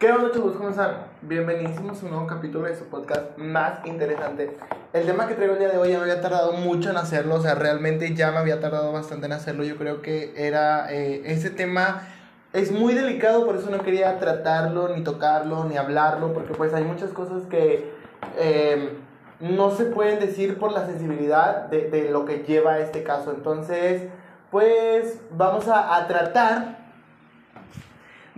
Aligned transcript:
¿Qué 0.00 0.10
onda 0.10 0.30
chicos? 0.32 0.56
¿Cómo 0.56 0.70
están? 0.70 1.08
Bienvenidos 1.20 1.76
a 1.76 2.04
un 2.06 2.10
nuevo 2.10 2.26
capítulo 2.26 2.64
de 2.64 2.74
su 2.74 2.86
podcast 2.86 3.36
más 3.36 3.84
interesante. 3.84 4.56
El 4.94 5.04
tema 5.04 5.28
que 5.28 5.34
traigo 5.34 5.52
el 5.52 5.58
día 5.58 5.68
de 5.68 5.76
hoy 5.76 5.90
ya 5.90 5.98
me 5.98 6.04
había 6.04 6.22
tardado 6.22 6.54
mucho 6.54 6.88
en 6.88 6.96
hacerlo, 6.96 7.34
o 7.34 7.42
sea, 7.42 7.54
realmente 7.54 8.14
ya 8.14 8.30
me 8.30 8.38
había 8.38 8.60
tardado 8.60 8.92
bastante 8.92 9.26
en 9.26 9.32
hacerlo. 9.32 9.62
Yo 9.62 9.76
creo 9.76 10.00
que 10.00 10.32
era 10.38 10.90
eh, 10.90 11.20
ese 11.26 11.50
tema 11.50 12.08
es 12.54 12.72
muy 12.72 12.94
delicado, 12.94 13.44
por 13.44 13.56
eso 13.56 13.68
no 13.68 13.82
quería 13.82 14.18
tratarlo, 14.18 14.96
ni 14.96 15.04
tocarlo, 15.04 15.64
ni 15.64 15.76
hablarlo, 15.76 16.32
porque 16.32 16.54
pues 16.54 16.72
hay 16.72 16.84
muchas 16.84 17.10
cosas 17.10 17.42
que 17.50 17.92
eh, 18.38 18.94
no 19.38 19.70
se 19.72 19.84
pueden 19.84 20.18
decir 20.18 20.58
por 20.58 20.72
la 20.72 20.86
sensibilidad 20.86 21.66
de, 21.66 22.08
lo 22.10 22.24
que 22.24 22.38
lleva 22.38 22.78
este 22.78 23.02
caso. 23.02 23.32
Entonces, 23.32 24.04
pues 24.50 25.20
vamos 25.30 25.68
a 25.68 26.06
tratar 26.08 26.79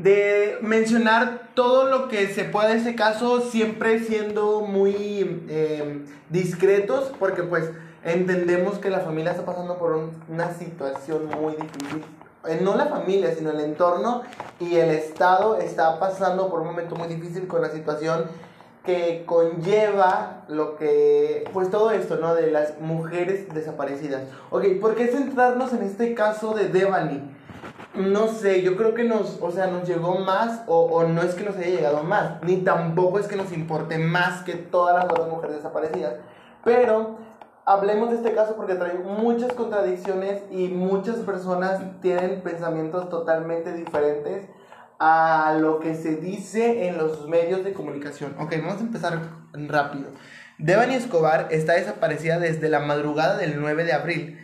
de 0.03 0.59
mencionar 0.63 1.51
todo 1.55 1.89
lo 1.89 2.09
que 2.09 2.29
se 2.29 2.45
pueda 2.45 2.71
de 2.71 2.79
ese 2.79 2.95
caso, 2.95 3.41
siempre 3.41 4.01
siendo 4.01 4.61
muy 4.61 5.45
eh, 5.49 6.05
discretos, 6.31 7.13
porque 7.19 7.43
pues 7.43 7.71
entendemos 8.05 8.79
que 8.79 8.91
la 8.91 9.01
familia 9.01 9.31
está 9.33 9.45
pasando 9.45 9.79
por 9.79 9.93
un, 9.93 10.11
una 10.29 10.53
situación 10.55 11.29
muy 11.41 11.55
difícil. 11.55 12.05
Eh, 12.49 12.59
no 12.61 12.75
la 12.75 12.87
familia, 12.87 13.33
sino 13.35 13.51
el 13.51 13.61
entorno 13.61 14.23
y 14.59 14.77
el 14.77 14.91
Estado 14.91 15.59
está 15.59 16.01
pasando 16.01 16.51
por 16.51 16.61
un 16.61 16.67
momento 16.67 16.97
muy 16.97 17.07
difícil 17.07 17.47
con 17.47 17.63
la 17.63 17.71
situación 17.71 18.25
que 18.85 19.23
conlleva 19.27 20.43
lo 20.49 20.77
que, 20.77 21.45
pues 21.53 21.71
todo 21.71 21.93
esto, 21.93 22.17
¿no? 22.17 22.35
De 22.35 22.51
las 22.51 22.81
mujeres 22.81 23.55
desaparecidas. 23.55 24.23
Ok, 24.51 24.65
¿por 24.81 24.97
qué 24.97 25.07
centrarnos 25.07 25.73
en 25.73 25.85
este 25.85 26.15
caso 26.15 26.55
de 26.55 26.69
Devani? 26.69 27.23
No 27.95 28.29
sé, 28.29 28.63
yo 28.63 28.77
creo 28.77 28.95
que 28.95 29.05
nos, 29.05 29.39
o 29.41 29.51
sea, 29.51 29.67
nos 29.67 29.87
llegó 29.87 30.19
más, 30.19 30.63
o, 30.67 30.83
o, 30.85 31.05
no 31.05 31.23
es 31.23 31.35
que 31.35 31.45
nos 31.45 31.57
haya 31.57 31.69
llegado 31.69 32.03
más, 32.03 32.43
ni 32.43 32.59
tampoco 32.59 33.19
es 33.19 33.27
que 33.27 33.37
nos 33.37 33.53
importe 33.53 33.99
más 33.99 34.43
que 34.43 34.55
todas 34.55 34.95
las 34.95 35.05
otras 35.05 35.29
mujeres 35.29 35.57
desaparecidas. 35.57 36.15
Pero 36.65 37.19
hablemos 37.67 38.11
de 38.11 38.17
este 38.17 38.35
caso 38.35 38.57
porque 38.57 38.75
trae 38.75 38.95
muchas 38.95 39.53
contradicciones 39.53 40.43
y 40.51 40.69
muchas 40.69 41.17
personas 41.17 41.81
tienen 42.01 42.41
pensamientos 42.43 43.09
totalmente 43.11 43.73
diferentes 43.73 44.49
a 44.99 45.57
lo 45.59 45.81
que 45.81 45.95
se 45.95 46.17
dice 46.17 46.87
en 46.87 46.97
los 46.97 47.29
medios 47.29 47.65
de 47.65 47.73
comunicación. 47.73 48.37
Ok, 48.39 48.55
vamos 48.63 48.81
a 48.81 48.85
empezar 48.85 49.21
rápido. 49.53 50.11
Devani 50.59 50.95
Escobar 50.95 51.49
está 51.51 51.73
desaparecida 51.73 52.39
desde 52.39 52.69
la 52.69 52.79
madrugada 52.79 53.37
del 53.37 53.61
9 53.61 53.85
de 53.85 53.93
abril 53.93 54.39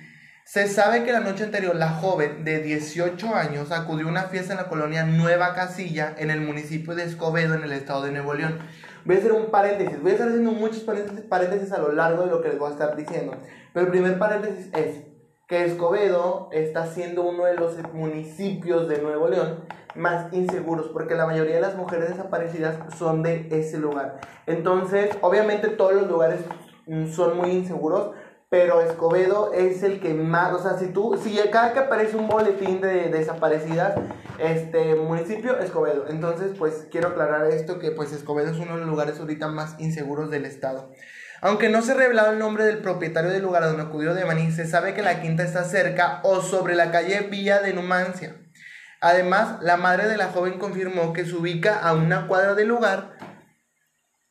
se 0.49 0.67
sabe 0.67 1.05
que 1.05 1.13
la 1.13 1.21
noche 1.21 1.45
anterior 1.45 1.77
la 1.77 1.91
joven 1.91 2.43
de 2.43 2.61
18 2.61 3.35
años 3.35 3.71
acudió 3.71 4.07
a 4.07 4.09
una 4.09 4.23
fiesta 4.23 4.55
en 4.55 4.59
la 4.59 4.71
colonia 4.71 5.05
Nueva 5.05 5.53
Casilla 5.53 6.15
en 6.17 6.31
el 6.31 6.41
municipio 6.41 6.95
de 6.95 7.05
Escobedo 7.05 7.53
en 7.53 7.65
el 7.65 7.73
estado 7.73 8.05
de 8.05 8.13
Nuevo 8.13 8.33
León. 8.33 8.59
Voy 9.05 9.17
a 9.17 9.19
hacer 9.19 9.33
un 9.33 9.51
paréntesis, 9.51 10.01
voy 10.01 10.13
a 10.13 10.15
estar 10.15 10.29
haciendo 10.29 10.53
muchos 10.53 10.85
paréntesis, 11.29 11.71
a 11.71 11.79
lo 11.79 11.93
largo 11.93 12.23
de 12.23 12.31
lo 12.31 12.41
que 12.41 12.49
les 12.49 12.59
voy 12.59 12.71
a 12.71 12.73
estar 12.73 12.97
diciendo. 12.97 13.37
Pero 13.75 13.85
el 13.85 13.93
primer 13.93 14.19
paréntesis 14.19 14.71
es 14.73 15.03
que 15.49 15.67
Escobedo 15.67 16.49
está 16.51 16.87
siendo 16.87 17.25
uno 17.25 17.45
de 17.45 17.53
los 17.53 17.77
municipios 17.93 18.89
de 18.89 19.03
Nuevo 19.03 19.29
León 19.29 19.67
más 19.97 20.33
inseguros 20.33 20.89
porque 20.95 21.15
la 21.15 21.27
mayoría 21.27 21.57
de 21.57 21.61
las 21.61 21.77
mujeres 21.77 22.09
desaparecidas 22.09 22.79
son 22.97 23.23
de 23.23 23.49
ese 23.51 23.77
lugar. 23.77 24.19
Entonces, 24.47 25.11
obviamente 25.21 25.69
todos 25.69 25.93
los 25.93 26.09
lugares 26.09 26.41
son 27.15 27.37
muy 27.37 27.51
inseguros, 27.51 28.13
pero 28.51 28.81
Escobedo 28.81 29.53
es 29.53 29.83
el 29.83 30.01
que 30.01 30.15
más, 30.15 30.53
o 30.55 30.63
sea, 30.63 30.79
si 30.79 30.89
tú, 30.93 31.21
si 31.23 31.37
cada 31.51 31.75
que 31.75 31.81
aparece 31.81 32.17
un 32.17 32.29
boletín 32.29 32.81
de, 32.81 33.09
desaparecidas, 33.09 33.95
este 34.39 34.95
municipio, 34.95 35.59
Escobedo. 35.59 36.07
Entonces, 36.09 36.53
pues 36.59 36.87
quiero 36.91 37.09
aclarar 37.09 37.47
esto, 37.47 37.79
que 37.79 37.91
pues 37.91 38.13
Escobedo 38.13 38.51
es 38.51 38.59
uno 38.59 38.75
de 38.75 38.81
los 38.81 38.89
lugares 38.89 39.19
ahorita 39.21 39.49
más 39.49 39.75
inseguros 39.79 40.31
del 40.31 40.47
estado. 40.47 40.91
Aunque 41.41 41.69
no 41.69 41.83
se 41.83 41.93
ha 41.93 41.95
revelado 41.95 42.33
el 42.33 42.39
nombre 42.39 42.65
del 42.65 42.79
propietario 42.79 43.31
del 43.31 43.43
lugar 43.43 43.65
donde 43.65 43.83
acudió 43.83 44.15
Devani, 44.15 44.51
se 44.51 44.67
sabe 44.67 44.95
que 44.95 45.03
la 45.03 45.21
quinta 45.21 45.45
está 45.45 45.65
cerca 45.65 46.21
o 46.25 46.41
sobre 46.41 46.75
la 46.75 46.91
calle 46.91 47.29
Villa 47.31 47.61
de 47.61 47.75
Numancia. 47.75 48.37
Además, 49.01 49.59
la 49.63 49.77
madre 49.77 50.09
de 50.09 50.17
la 50.17 50.29
joven 50.29 50.59
confirmó 50.59 51.13
que 51.13 51.25
se 51.25 51.35
ubica 51.37 51.79
a 51.79 51.93
una 51.93 52.27
cuadra 52.27 52.55
del 52.55 52.69
lugar 52.69 53.13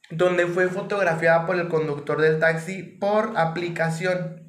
donde 0.09 0.47
fue 0.47 0.67
fotografiada 0.67 1.45
por 1.45 1.57
el 1.57 1.67
conductor 1.67 2.21
del 2.21 2.39
taxi 2.39 2.83
por 2.83 3.37
aplicación. 3.37 4.47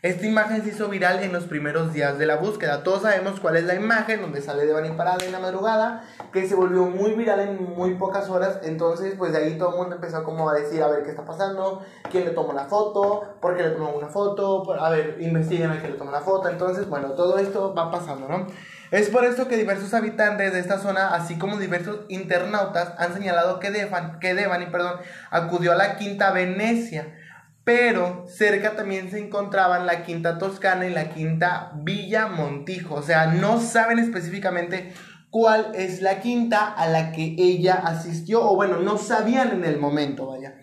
Esta 0.00 0.26
imagen 0.26 0.62
se 0.62 0.68
hizo 0.68 0.88
viral 0.88 1.24
en 1.24 1.32
los 1.32 1.46
primeros 1.46 1.92
días 1.92 2.18
de 2.18 2.26
la 2.26 2.36
búsqueda. 2.36 2.84
Todos 2.84 3.02
sabemos 3.02 3.40
cuál 3.40 3.56
es 3.56 3.64
la 3.64 3.74
imagen 3.74 4.20
donde 4.20 4.40
sale 4.40 4.64
de 4.64 4.72
Bani 4.72 4.90
Parada 4.90 5.24
en 5.24 5.32
la 5.32 5.40
madrugada, 5.40 6.04
que 6.32 6.46
se 6.46 6.54
volvió 6.54 6.84
muy 6.84 7.14
viral 7.14 7.40
en 7.40 7.74
muy 7.74 7.96
pocas 7.96 8.28
horas. 8.28 8.60
Entonces, 8.62 9.16
pues 9.18 9.32
de 9.32 9.38
ahí 9.38 9.58
todo 9.58 9.70
el 9.70 9.76
mundo 9.76 9.96
empezó 9.96 10.22
como 10.22 10.48
a 10.48 10.54
decir, 10.54 10.84
a 10.84 10.86
ver 10.86 11.02
qué 11.02 11.10
está 11.10 11.24
pasando, 11.24 11.82
quién 12.12 12.26
le 12.26 12.30
tomó 12.30 12.52
la 12.52 12.66
foto, 12.66 13.38
por 13.40 13.56
qué 13.56 13.64
le 13.64 13.70
tomó 13.70 13.90
una 13.90 14.06
foto, 14.06 14.72
a 14.72 14.88
ver, 14.90 15.16
investiguen 15.18 15.72
a 15.72 15.80
quién 15.80 15.90
le 15.90 15.98
tomó 15.98 16.12
la 16.12 16.20
foto. 16.20 16.48
Entonces, 16.48 16.88
bueno, 16.88 17.14
todo 17.14 17.36
esto 17.38 17.74
va 17.74 17.90
pasando, 17.90 18.28
¿no? 18.28 18.46
Es 18.90 19.10
por 19.10 19.26
esto 19.26 19.48
que 19.48 19.58
diversos 19.58 19.92
habitantes 19.92 20.52
de 20.52 20.60
esta 20.60 20.78
zona, 20.78 21.14
así 21.14 21.36
como 21.36 21.58
diversos 21.58 22.06
internautas, 22.08 22.94
han 22.96 23.12
señalado 23.12 23.60
que, 23.60 23.70
Devan, 23.70 24.18
que 24.18 24.34
Devani 24.34 24.66
perdón, 24.66 25.00
acudió 25.30 25.72
a 25.72 25.76
la 25.76 25.96
Quinta 25.96 26.30
Venecia, 26.32 27.14
pero 27.64 28.24
cerca 28.26 28.76
también 28.76 29.10
se 29.10 29.18
encontraban 29.18 29.84
la 29.84 30.04
Quinta 30.04 30.38
Toscana 30.38 30.86
y 30.86 30.90
la 30.90 31.10
Quinta 31.10 31.72
Villa 31.74 32.28
Montijo. 32.28 32.94
O 32.94 33.02
sea, 33.02 33.26
no 33.26 33.60
saben 33.60 33.98
específicamente 33.98 34.94
cuál 35.28 35.72
es 35.74 36.00
la 36.00 36.20
quinta 36.20 36.66
a 36.66 36.88
la 36.88 37.12
que 37.12 37.36
ella 37.36 37.74
asistió, 37.74 38.42
o 38.42 38.56
bueno, 38.56 38.78
no 38.78 38.96
sabían 38.96 39.50
en 39.50 39.64
el 39.66 39.78
momento, 39.78 40.28
vaya. 40.28 40.54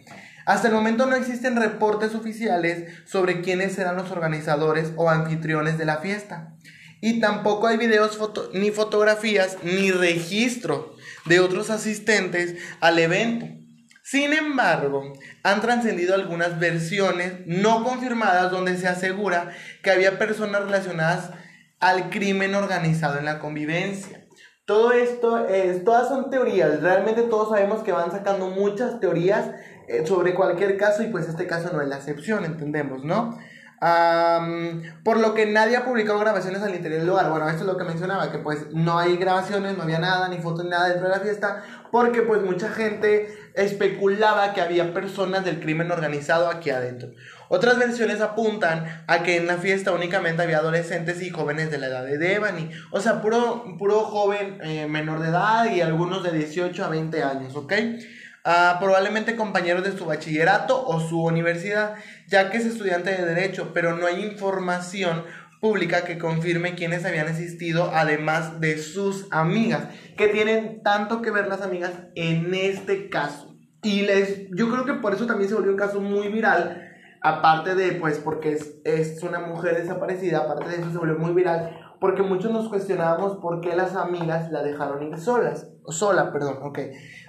Hasta 0.47 0.69
el 0.69 0.73
momento 0.73 1.05
no 1.05 1.15
existen 1.15 1.55
reportes 1.55 2.15
oficiales 2.15 2.91
sobre 3.05 3.41
quiénes 3.41 3.77
eran 3.77 3.95
los 3.95 4.09
organizadores 4.09 4.93
o 4.95 5.11
anfitriones 5.11 5.77
de 5.77 5.85
la 5.85 5.97
fiesta 5.97 6.55
y 7.05 7.19
tampoco 7.19 7.67
hay 7.67 7.77
videos 7.77 8.19
ni 8.53 8.71
fotografías 8.71 9.59
ni 9.61 9.91
registro 9.91 10.95
de 11.25 11.39
otros 11.39 11.69
asistentes 11.69 12.55
al 12.79 12.97
evento. 12.97 13.45
Sin 14.01 14.33
embargo, 14.33 15.13
han 15.43 15.61
trascendido 15.61 16.15
algunas 16.15 16.57
versiones 16.57 17.45
no 17.45 17.83
confirmadas 17.83 18.49
donde 18.49 18.75
se 18.75 18.87
asegura 18.87 19.51
que 19.83 19.91
había 19.91 20.17
personas 20.17 20.63
relacionadas 20.63 21.29
al 21.79 22.09
crimen 22.09 22.55
organizado 22.55 23.19
en 23.19 23.25
la 23.25 23.37
convivencia. 23.37 24.25
Todo 24.65 24.91
esto 24.91 25.47
es, 25.47 25.83
todas 25.83 26.07
son 26.07 26.31
teorías, 26.31 26.81
realmente 26.81 27.21
todos 27.21 27.49
sabemos 27.49 27.83
que 27.83 27.91
van 27.91 28.09
sacando 28.09 28.49
muchas 28.49 28.99
teorías 28.99 29.51
eh, 29.87 30.07
sobre 30.07 30.33
cualquier 30.33 30.75
caso 30.77 31.03
y 31.03 31.09
pues 31.09 31.29
este 31.29 31.45
caso 31.45 31.69
no 31.71 31.81
es 31.81 31.87
la 31.87 31.97
excepción, 31.97 32.45
entendemos, 32.45 33.03
¿no? 33.03 33.37
Por 33.79 35.17
lo 35.17 35.33
que 35.33 35.45
nadie 35.45 35.77
ha 35.77 35.85
publicado 35.85 36.19
grabaciones 36.19 36.61
al 36.61 36.73
interior 36.73 36.99
del 36.99 37.09
lugar. 37.09 37.29
Bueno, 37.29 37.47
esto 37.49 37.61
es 37.61 37.67
lo 37.67 37.77
que 37.77 37.83
mencionaba, 37.83 38.31
que 38.31 38.39
pues 38.39 38.67
no 38.71 38.97
hay 38.97 39.17
grabaciones, 39.17 39.77
no 39.77 39.83
había 39.83 39.99
nada, 39.99 40.27
ni 40.29 40.37
fotos, 40.37 40.63
ni 40.63 40.71
nada 40.71 40.89
dentro 40.89 41.07
de 41.07 41.15
la 41.15 41.21
fiesta, 41.21 41.63
porque 41.91 42.21
pues 42.21 42.41
mucha 42.41 42.69
gente 42.69 43.37
especulaba 43.53 44.53
que 44.53 44.61
había 44.61 44.93
personas 44.93 45.45
del 45.45 45.59
crimen 45.59 45.91
organizado 45.91 46.49
aquí 46.49 46.69
adentro. 46.69 47.09
Otras 47.47 47.77
versiones 47.77 48.21
apuntan 48.21 49.03
a 49.07 49.23
que 49.23 49.37
en 49.37 49.47
la 49.47 49.57
fiesta 49.57 49.91
únicamente 49.91 50.41
había 50.41 50.57
adolescentes 50.57 51.21
y 51.21 51.29
jóvenes 51.29 51.69
de 51.69 51.77
la 51.77 51.87
edad 51.87 52.05
de 52.05 52.17
Devani. 52.17 52.71
O 52.91 52.99
sea, 52.99 53.21
puro, 53.21 53.77
puro 53.77 53.99
joven 54.01 54.59
eh, 54.63 54.87
menor 54.87 55.19
de 55.19 55.29
edad 55.29 55.71
y 55.71 55.81
algunos 55.81 56.23
de 56.23 56.31
18 56.31 56.83
a 56.83 56.89
20 56.89 57.23
años, 57.23 57.55
¿ok? 57.55 57.73
Probablemente 58.79 59.35
compañeros 59.35 59.83
de 59.83 59.97
su 59.97 60.05
bachillerato 60.05 60.85
o 60.85 60.99
su 60.99 61.23
universidad, 61.23 61.95
ya 62.27 62.51
que 62.51 62.57
es 62.57 62.65
estudiante 62.65 63.09
de 63.09 63.25
derecho, 63.25 63.71
pero 63.73 63.97
no 63.97 64.05
hay 64.05 64.23
información 64.23 65.23
pública 65.59 66.05
que 66.05 66.19
confirme 66.19 66.75
quiénes 66.75 67.05
habían 67.05 67.27
asistido, 67.27 67.89
además 67.91 68.59
de 68.61 68.77
sus 68.77 69.27
amigas, 69.31 69.87
que 70.15 70.27
tienen 70.27 70.83
tanto 70.83 71.23
que 71.23 71.31
ver 71.31 71.47
las 71.47 71.61
amigas 71.61 71.91
en 72.13 72.53
este 72.53 73.09
caso. 73.09 73.57
Y 73.81 74.03
les, 74.03 74.47
yo 74.55 74.69
creo 74.69 74.85
que 74.85 74.93
por 74.93 75.15
eso 75.15 75.25
también 75.25 75.49
se 75.49 75.55
volvió 75.55 75.71
un 75.71 75.77
caso 75.77 75.99
muy 75.99 76.27
viral, 76.27 76.91
aparte 77.23 77.73
de, 77.73 77.93
pues, 77.93 78.19
porque 78.19 78.51
es, 78.51 78.75
es 78.83 79.23
una 79.23 79.39
mujer 79.39 79.75
desaparecida, 79.75 80.39
aparte 80.39 80.69
de 80.69 80.75
eso 80.81 80.91
se 80.91 80.97
volvió 80.99 81.17
muy 81.17 81.33
viral, 81.33 81.84
porque 81.99 82.23
muchos 82.23 82.51
nos 82.51 82.69
cuestionábamos 82.69 83.37
por 83.37 83.61
qué 83.61 83.75
las 83.75 83.95
amigas 83.95 84.51
la 84.51 84.63
dejaron 84.63 85.03
ir 85.03 85.17
solas, 85.19 85.67
sola, 85.89 86.31
perdón, 86.31 86.59
ok. 86.61 86.79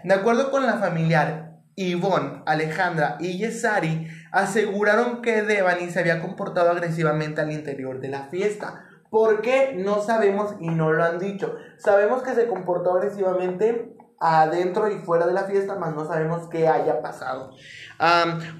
De 0.04 0.14
acuerdo 0.14 0.50
con 0.50 0.66
la 0.66 0.74
familiar 0.74 1.60
Yvonne, 1.76 2.42
Alejandra 2.46 3.16
y 3.20 3.38
Yesari, 3.38 4.08
aseguraron 4.32 5.20
que 5.20 5.42
Devani 5.42 5.90
se 5.90 6.00
había 6.00 6.22
comportado 6.22 6.70
agresivamente 6.70 7.42
al 7.42 7.52
interior 7.52 8.00
de 8.00 8.08
la 8.08 8.24
fiesta. 8.24 8.84
¿Por 9.10 9.40
qué? 9.40 9.74
No 9.76 10.00
sabemos 10.00 10.56
y 10.58 10.68
no 10.68 10.92
lo 10.92 11.04
han 11.04 11.18
dicho. 11.18 11.54
Sabemos 11.76 12.22
que 12.22 12.34
se 12.34 12.48
comportó 12.48 12.94
agresivamente 12.94 13.95
adentro 14.20 14.90
y 14.90 14.98
fuera 14.98 15.26
de 15.26 15.32
la 15.32 15.44
fiesta, 15.44 15.76
más 15.76 15.94
no 15.94 16.06
sabemos 16.06 16.48
qué 16.50 16.68
haya 16.68 17.02
pasado. 17.02 17.50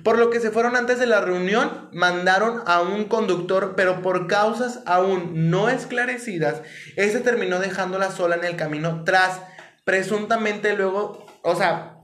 por 0.05 0.19
lo 0.19 0.31
que 0.31 0.41
se 0.41 0.51
fueron 0.51 0.77
antes 0.77 0.99
de 0.99 1.07
la 1.07 1.21
reunión, 1.21 1.89
mandaron 1.93 2.63
a 2.67 2.81
un 2.81 3.05
conductor, 3.05 3.75
pero 3.77 4.03
por 4.03 4.27
causas 4.27 4.83
aún 4.87 5.51
no 5.51 5.69
esclarecidas, 5.69 6.63
ese 6.97 7.21
terminó 7.21 7.59
dejándola 7.59 8.11
sola 8.11 8.37
en 8.37 8.45
el 8.45 8.57
camino 8.57 9.05
tras 9.05 9.41
Presuntamente 9.87 10.77
luego, 10.77 11.25
o 11.43 11.55
sea, 11.55 12.01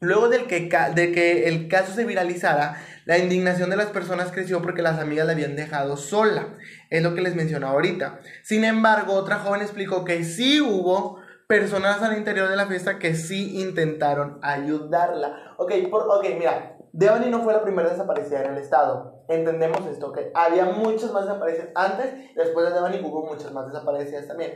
luego 0.00 0.28
del 0.28 0.48
que, 0.48 0.68
de 0.96 1.12
que 1.12 1.46
el 1.46 1.68
caso 1.68 1.94
se 1.94 2.04
viralizara, 2.04 2.82
la 3.04 3.16
indignación 3.18 3.70
de 3.70 3.76
las 3.76 3.90
personas 3.90 4.32
creció 4.32 4.60
porque 4.60 4.82
las 4.82 4.98
amigas 4.98 5.24
la 5.24 5.34
habían 5.34 5.54
dejado 5.54 5.96
sola. 5.96 6.56
Es 6.90 7.04
lo 7.04 7.14
que 7.14 7.20
les 7.20 7.36
menciono 7.36 7.68
ahorita. 7.68 8.18
Sin 8.42 8.64
embargo, 8.64 9.12
otra 9.12 9.38
joven 9.38 9.62
explicó 9.62 10.04
que 10.04 10.24
sí 10.24 10.60
hubo 10.60 11.20
personas 11.46 12.02
al 12.02 12.16
interior 12.16 12.48
de 12.48 12.56
la 12.56 12.66
fiesta 12.66 12.98
que 12.98 13.14
sí 13.14 13.60
intentaron 13.60 14.38
ayudarla. 14.42 15.54
Ok, 15.58 15.72
por, 15.90 16.02
ok, 16.02 16.24
mira, 16.36 16.76
Devani 16.92 17.30
no 17.30 17.42
fue 17.42 17.52
la 17.52 17.62
primera 17.62 17.90
desaparecida 17.90 18.42
en 18.42 18.54
el 18.54 18.58
estado. 18.58 19.22
Entendemos 19.28 19.86
esto, 19.86 20.12
que 20.12 20.30
había 20.34 20.64
muchas 20.66 21.12
más 21.12 21.26
desaparecidas 21.26 21.68
antes, 21.74 22.34
después 22.34 22.66
de 22.66 22.72
Devani 22.72 23.00
hubo 23.04 23.26
muchas 23.26 23.52
más 23.52 23.66
desaparecidas 23.66 24.26
también. 24.26 24.54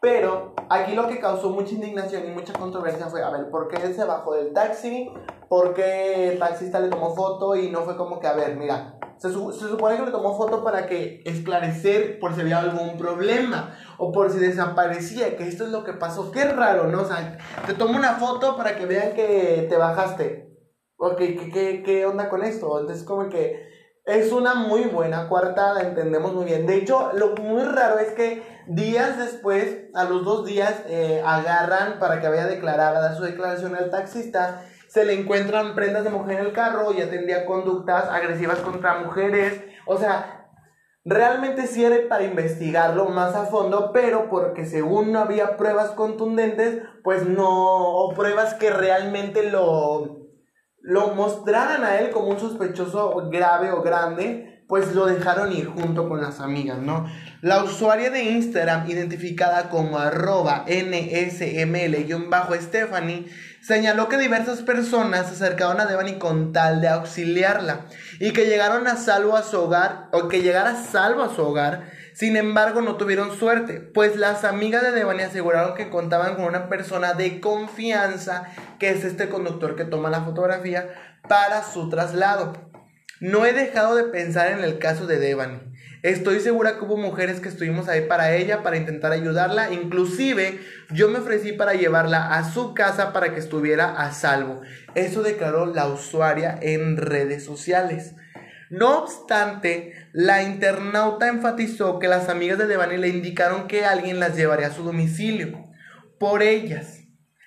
Pero 0.00 0.54
aquí 0.70 0.94
lo 0.94 1.08
que 1.08 1.20
causó 1.20 1.50
mucha 1.50 1.74
indignación 1.74 2.24
y 2.26 2.30
mucha 2.30 2.54
controversia 2.54 3.06
fue, 3.06 3.22
a 3.22 3.30
ver, 3.30 3.50
¿por 3.50 3.68
qué 3.68 3.92
se 3.92 4.04
bajó 4.04 4.34
del 4.34 4.54
taxi? 4.54 5.12
¿Por 5.48 5.74
qué 5.74 6.32
el 6.32 6.38
taxista 6.38 6.80
le 6.80 6.88
tomó 6.88 7.14
foto 7.14 7.54
y 7.54 7.70
no 7.70 7.82
fue 7.82 7.98
como 7.98 8.18
que, 8.18 8.26
a 8.26 8.32
ver, 8.32 8.56
mira, 8.56 8.99
se, 9.20 9.68
supone 9.68 9.96
que 9.96 10.06
le 10.06 10.10
tomó 10.10 10.36
foto 10.36 10.64
para 10.64 10.86
que 10.86 11.22
esclarecer 11.24 12.18
por 12.18 12.34
si 12.34 12.40
había 12.40 12.58
algún 12.58 12.96
problema 12.96 13.76
o 13.98 14.12
por 14.12 14.30
si 14.30 14.38
desaparecía, 14.38 15.36
que 15.36 15.46
esto 15.46 15.64
es 15.64 15.70
lo 15.70 15.84
que 15.84 15.92
pasó. 15.92 16.30
Qué 16.32 16.44
raro, 16.44 16.88
¿no? 16.88 17.02
O 17.02 17.04
sea, 17.04 17.38
te 17.66 17.74
tomo 17.74 17.96
una 17.96 18.14
foto 18.14 18.56
para 18.56 18.76
que 18.76 18.86
vean 18.86 19.14
que 19.14 19.66
te 19.68 19.76
bajaste 19.76 20.50
ok, 21.00 21.16
¿qué, 21.16 21.50
qué, 21.52 21.82
qué 21.82 22.06
onda 22.06 22.28
con 22.28 22.44
esto? 22.44 22.78
Entonces 22.78 23.04
como 23.04 23.28
que 23.28 23.68
es 24.04 24.32
una 24.32 24.54
muy 24.54 24.84
buena 24.84 25.28
coartada, 25.28 25.82
entendemos 25.82 26.34
muy 26.34 26.44
bien. 26.44 26.66
De 26.66 26.76
hecho, 26.76 27.10
lo 27.14 27.34
muy 27.36 27.62
raro 27.62 27.98
es 27.98 28.12
que 28.12 28.42
días 28.66 29.18
después, 29.18 29.88
a 29.94 30.04
los 30.04 30.24
dos 30.24 30.46
días, 30.46 30.82
eh, 30.86 31.22
agarran 31.24 31.98
para 31.98 32.20
que 32.20 32.28
vaya 32.28 32.44
a 32.44 32.48
declarar, 32.48 32.94
a 32.94 33.00
dar 33.00 33.16
su 33.16 33.22
declaración 33.22 33.74
al 33.76 33.90
taxista, 33.90 34.66
se 34.90 35.04
le 35.04 35.14
encuentran 35.14 35.76
prendas 35.76 36.02
de 36.02 36.10
mujer 36.10 36.40
en 36.40 36.46
el 36.46 36.52
carro 36.52 36.92
y 36.92 37.00
atendía 37.00 37.46
conductas 37.46 38.08
agresivas 38.08 38.58
contra 38.58 38.98
mujeres. 38.98 39.62
O 39.86 39.96
sea, 39.96 40.48
realmente 41.04 41.68
era 41.80 42.08
para 42.08 42.24
investigarlo 42.24 43.04
más 43.06 43.36
a 43.36 43.46
fondo, 43.46 43.92
pero 43.92 44.28
porque 44.28 44.66
según 44.66 45.12
no 45.12 45.20
había 45.20 45.56
pruebas 45.56 45.90
contundentes, 45.90 46.82
pues 47.04 47.24
no, 47.24 47.48
o 47.48 48.14
pruebas 48.14 48.54
que 48.54 48.70
realmente 48.70 49.48
lo 49.48 50.18
lo 50.82 51.14
mostraran 51.14 51.84
a 51.84 51.98
él 51.98 52.10
como 52.10 52.28
un 52.28 52.40
sospechoso 52.40 53.28
grave 53.30 53.70
o 53.70 53.82
grande, 53.82 54.64
pues 54.66 54.94
lo 54.94 55.06
dejaron 55.06 55.52
ir 55.52 55.66
junto 55.66 56.08
con 56.08 56.20
las 56.20 56.40
amigas, 56.40 56.78
¿no? 56.78 57.06
La 57.42 57.64
usuaria 57.64 58.10
de 58.10 58.24
Instagram, 58.24 58.90
identificada 58.90 59.70
como 59.70 59.98
arroba 59.98 60.66
nsml-stephanie, 60.68 63.32
señaló 63.62 64.08
que 64.08 64.18
diversas 64.18 64.60
personas 64.60 65.28
se 65.28 65.34
acercaron 65.34 65.80
a 65.80 65.86
Devani 65.86 66.18
con 66.18 66.52
tal 66.52 66.82
de 66.82 66.88
auxiliarla 66.88 67.86
y 68.18 68.32
que 68.32 68.44
llegaron 68.44 68.86
a 68.86 68.96
salvo 68.96 69.36
a 69.36 69.42
su 69.42 69.58
hogar, 69.58 70.08
o 70.12 70.28
que 70.28 70.42
llegara 70.42 70.82
salvo 70.82 71.22
a 71.22 71.34
su 71.34 71.40
hogar, 71.42 71.98
sin 72.12 72.36
embargo, 72.36 72.82
no 72.82 72.96
tuvieron 72.96 73.38
suerte, 73.38 73.80
pues 73.80 74.16
las 74.16 74.44
amigas 74.44 74.82
de 74.82 74.90
Devani 74.90 75.22
aseguraron 75.22 75.74
que 75.74 75.88
contaban 75.88 76.34
con 76.34 76.44
una 76.44 76.68
persona 76.68 77.14
de 77.14 77.40
confianza, 77.40 78.48
que 78.78 78.90
es 78.90 79.02
este 79.04 79.30
conductor 79.30 79.74
que 79.74 79.86
toma 79.86 80.10
la 80.10 80.24
fotografía, 80.24 80.90
para 81.26 81.62
su 81.62 81.88
traslado. 81.88 82.52
No 83.20 83.46
he 83.46 83.54
dejado 83.54 83.94
de 83.94 84.04
pensar 84.04 84.52
en 84.52 84.62
el 84.62 84.78
caso 84.78 85.06
de 85.06 85.18
Devani. 85.18 85.69
Estoy 86.02 86.40
segura 86.40 86.78
que 86.78 86.84
hubo 86.84 86.96
mujeres 86.96 87.40
que 87.40 87.50
estuvimos 87.50 87.88
ahí 87.88 88.02
para 88.02 88.34
ella, 88.34 88.62
para 88.62 88.78
intentar 88.78 89.12
ayudarla. 89.12 89.72
Inclusive 89.72 90.60
yo 90.90 91.08
me 91.08 91.18
ofrecí 91.18 91.52
para 91.52 91.74
llevarla 91.74 92.34
a 92.34 92.50
su 92.50 92.72
casa 92.72 93.12
para 93.12 93.34
que 93.34 93.40
estuviera 93.40 94.00
a 94.00 94.12
salvo. 94.12 94.62
Eso 94.94 95.22
declaró 95.22 95.66
la 95.66 95.88
usuaria 95.88 96.58
en 96.62 96.96
redes 96.96 97.44
sociales. 97.44 98.14
No 98.70 99.02
obstante, 99.02 100.08
la 100.12 100.42
internauta 100.42 101.28
enfatizó 101.28 101.98
que 101.98 102.08
las 102.08 102.28
amigas 102.28 102.56
de 102.56 102.66
Devani 102.66 102.96
le 102.96 103.08
indicaron 103.08 103.66
que 103.66 103.84
alguien 103.84 104.20
las 104.20 104.36
llevaría 104.36 104.68
a 104.68 104.72
su 104.72 104.84
domicilio 104.84 105.66
por 106.18 106.42
ellas. 106.42 107.00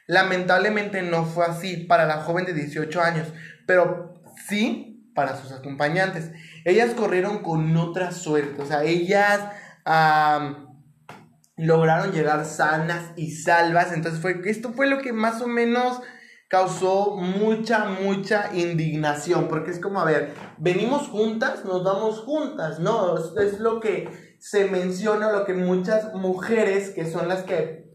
Lamentablemente 0.06 1.02
no 1.02 1.26
fue 1.26 1.46
así 1.46 1.78
para 1.78 2.06
la 2.06 2.18
joven 2.18 2.46
de 2.46 2.54
18 2.54 3.02
años, 3.02 3.28
pero 3.66 4.22
sí 4.48 5.12
para 5.16 5.38
sus 5.38 5.52
acompañantes. 5.52 6.32
Ellas 6.66 6.94
corrieron 6.94 7.40
con 7.40 7.76
otra 7.78 8.12
suerte, 8.12 8.62
o 8.62 8.66
sea, 8.66 8.84
ellas 8.84 9.42
lograron 11.58 12.12
llegar 12.12 12.46
sanas 12.46 13.12
y 13.16 13.32
salvas. 13.32 13.92
Entonces 13.92 14.22
fue 14.22 14.42
esto 14.46 14.74
fue 14.74 14.88
lo 14.88 15.00
que 15.00 15.14
más 15.14 15.42
o 15.42 15.48
menos 15.48 16.02
causó 16.54 17.16
mucha, 17.16 17.86
mucha 17.86 18.54
indignación, 18.54 19.48
porque 19.48 19.72
es 19.72 19.80
como, 19.80 20.00
a 20.00 20.06
ver, 20.06 20.36
venimos 20.60 21.08
juntas, 21.08 21.66
nos 21.66 21.84
vamos 21.84 22.20
juntas, 22.20 22.80
¿no? 22.80 23.18
Es, 23.18 23.60
lo 23.60 23.80
que 23.80 24.36
se 24.40 24.66
menciona, 24.66 25.32
lo 25.32 25.46
que 25.46 25.56
muchas 25.56 26.14
mujeres, 26.14 26.92
que 26.92 27.10
son 27.10 27.28
las 27.28 27.42
que, 27.42 27.92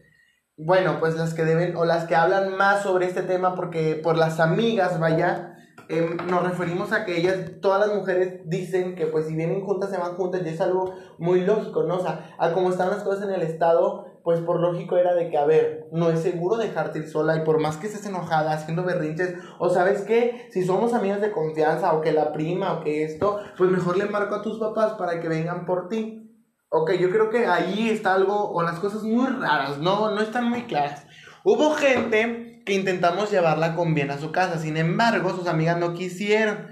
bueno, 0.57 0.99
pues 0.99 1.15
las 1.15 1.33
que 1.33 1.45
deben, 1.45 1.77
o 1.77 1.85
las 1.85 2.03
que 2.03 2.15
hablan 2.15 2.57
más 2.57 2.83
sobre 2.83 3.05
este 3.05 3.21
tema, 3.21 3.55
porque 3.55 3.95
por 3.95 4.17
las 4.17 4.41
amigas, 4.41 4.99
vaya, 4.99 5.55
em, 5.89 6.15
nos 6.27 6.43
referimos 6.43 6.93
a 6.93 7.03
que 7.03 7.17
ellas, 7.17 7.35
todas 7.61 7.85
las 7.85 7.97
mujeres 7.97 8.41
dicen 8.45 8.95
que 8.95 9.07
pues 9.07 9.27
si 9.27 9.35
vienen 9.35 9.65
juntas 9.65 9.89
se 9.89 9.97
van 9.97 10.15
juntas 10.15 10.41
y 10.45 10.49
es 10.49 10.61
algo 10.61 10.93
muy 11.17 11.41
lógico, 11.41 11.83
¿no? 11.83 11.97
O 11.97 11.99
sea, 11.99 12.35
a 12.37 12.53
como 12.53 12.69
están 12.69 12.89
las 12.89 13.03
cosas 13.03 13.25
en 13.25 13.33
el 13.33 13.41
Estado, 13.41 14.19
pues 14.23 14.41
por 14.41 14.59
lógico 14.59 14.97
era 14.97 15.13
de 15.13 15.29
que, 15.29 15.37
a 15.37 15.45
ver, 15.45 15.87
no 15.91 16.09
es 16.09 16.21
seguro 16.21 16.57
dejarte 16.57 16.99
ir 16.99 17.09
sola 17.09 17.35
y 17.35 17.43
por 17.43 17.59
más 17.59 17.77
que 17.77 17.87
estés 17.87 18.05
enojada, 18.05 18.53
haciendo 18.53 18.83
berrinches, 18.83 19.35
o 19.57 19.69
sabes 19.69 20.01
qué, 20.03 20.47
si 20.51 20.63
somos 20.63 20.93
amigas 20.93 21.21
de 21.21 21.31
confianza 21.31 21.93
o 21.93 22.01
que 22.01 22.11
la 22.11 22.31
prima 22.31 22.73
o 22.73 22.81
que 22.81 23.03
esto, 23.03 23.39
pues 23.57 23.71
mejor 23.71 23.97
le 23.97 24.05
marco 24.05 24.35
a 24.35 24.41
tus 24.41 24.59
papás 24.59 24.93
para 24.93 25.19
que 25.19 25.27
vengan 25.27 25.65
por 25.65 25.89
ti. 25.89 26.25
Ok, 26.69 26.91
yo 26.99 27.09
creo 27.09 27.29
que 27.31 27.47
ahí 27.47 27.89
está 27.89 28.13
algo, 28.13 28.51
o 28.51 28.61
las 28.61 28.79
cosas 28.79 29.03
muy 29.03 29.25
raras, 29.27 29.79
no, 29.79 30.11
no 30.11 30.21
están 30.21 30.49
muy 30.49 30.63
claras. 30.63 31.05
Hubo 31.43 31.71
gente 31.71 32.48
que 32.69 32.75
intentamos 32.75 33.31
llevarla 33.31 33.75
con 33.75 33.95
bien 33.95 34.11
a 34.11 34.19
su 34.19 34.31
casa, 34.31 34.59
sin 34.59 34.77
embargo, 34.77 35.35
sus 35.35 35.47
amigas 35.47 35.79
no 35.79 35.95
quisieron. 35.95 36.67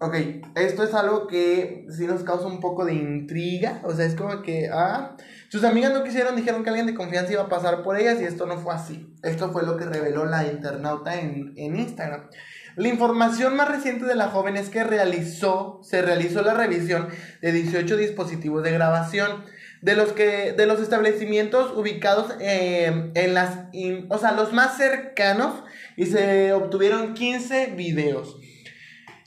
Ok, 0.00 0.14
esto 0.54 0.82
es 0.82 0.94
algo 0.94 1.26
que 1.26 1.86
sí 1.90 2.06
nos 2.06 2.24
causa 2.24 2.46
un 2.46 2.58
poco 2.58 2.86
de 2.86 2.94
intriga, 2.94 3.82
o 3.84 3.92
sea, 3.92 4.06
es 4.06 4.14
como 4.14 4.40
que, 4.40 4.70
ah, 4.72 5.14
sus 5.50 5.62
amigas 5.62 5.92
no 5.92 6.02
quisieron, 6.02 6.36
dijeron 6.36 6.64
que 6.64 6.70
alguien 6.70 6.86
de 6.86 6.94
confianza 6.94 7.34
iba 7.34 7.42
a 7.42 7.48
pasar 7.50 7.82
por 7.82 7.98
ellas 7.98 8.18
y 8.20 8.24
esto 8.24 8.46
no 8.46 8.58
fue 8.58 8.74
así. 8.74 9.14
Esto 9.22 9.52
fue 9.52 9.62
lo 9.62 9.76
que 9.76 9.84
reveló 9.84 10.24
la 10.24 10.46
internauta 10.46 11.20
en, 11.20 11.52
en 11.56 11.76
Instagram. 11.76 12.28
La 12.76 12.88
información 12.88 13.56
más 13.56 13.68
reciente 13.68 14.06
de 14.06 14.14
la 14.14 14.28
joven 14.28 14.56
es 14.56 14.70
que 14.70 14.84
realizó, 14.84 15.80
se 15.82 16.00
realizó 16.00 16.40
la 16.40 16.54
revisión 16.54 17.08
de 17.42 17.52
18 17.52 17.98
dispositivos 17.98 18.62
de 18.62 18.72
grabación 18.72 19.44
de 19.84 19.94
los 19.94 20.12
que 20.12 20.52
de 20.52 20.66
los 20.66 20.80
establecimientos 20.80 21.76
ubicados 21.76 22.32
eh, 22.40 23.10
en 23.14 23.34
las 23.34 23.66
o 24.08 24.18
sea 24.18 24.32
los 24.32 24.52
más 24.52 24.78
cercanos 24.78 25.62
y 25.96 26.06
se 26.06 26.54
obtuvieron 26.54 27.12
15 27.12 27.74
videos 27.76 28.38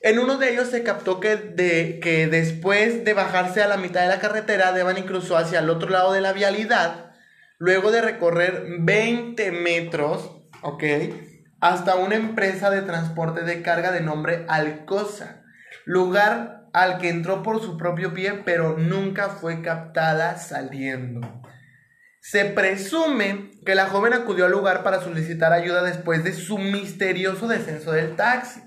en 0.01 0.19
uno 0.19 0.37
de 0.37 0.53
ellos 0.53 0.69
se 0.69 0.83
captó 0.83 1.19
que, 1.19 1.35
de, 1.35 1.99
que 2.01 2.27
después 2.27 3.03
de 3.03 3.13
bajarse 3.13 3.61
a 3.61 3.67
la 3.67 3.77
mitad 3.77 4.01
de 4.01 4.07
la 4.07 4.19
carretera, 4.19 4.71
Devani 4.71 5.03
cruzó 5.03 5.37
hacia 5.37 5.59
el 5.59 5.69
otro 5.69 5.89
lado 5.89 6.13
de 6.13 6.21
la 6.21 6.33
vialidad, 6.33 7.11
luego 7.57 7.91
de 7.91 8.01
recorrer 8.01 8.63
20 8.79 9.51
metros, 9.51 10.31
¿ok? 10.61 10.83
Hasta 11.59 11.95
una 11.95 12.15
empresa 12.15 12.69
de 12.69 12.83
transporte 12.83 13.41
de 13.41 13.63
carga 13.63 13.91
de 13.91 14.01
nombre 14.01 14.45
Alcosa, 14.47 15.43
lugar 15.85 16.56
al 16.73 16.97
que 16.97 17.09
entró 17.09 17.43
por 17.43 17.61
su 17.61 17.77
propio 17.77 18.13
pie, 18.13 18.41
pero 18.45 18.77
nunca 18.77 19.29
fue 19.29 19.61
captada 19.61 20.37
saliendo. 20.37 21.41
Se 22.21 22.45
presume 22.45 23.51
que 23.65 23.75
la 23.75 23.87
joven 23.87 24.13
acudió 24.13 24.45
al 24.45 24.51
lugar 24.51 24.83
para 24.83 25.01
solicitar 25.01 25.53
ayuda 25.53 25.83
después 25.83 26.23
de 26.23 26.33
su 26.33 26.57
misterioso 26.57 27.47
descenso 27.47 27.91
del 27.91 28.15
taxi. 28.15 28.61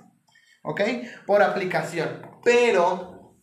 ¿ok? 0.62 0.80
Por 1.26 1.42
aplicación. 1.42 2.09
Pero 2.45 3.37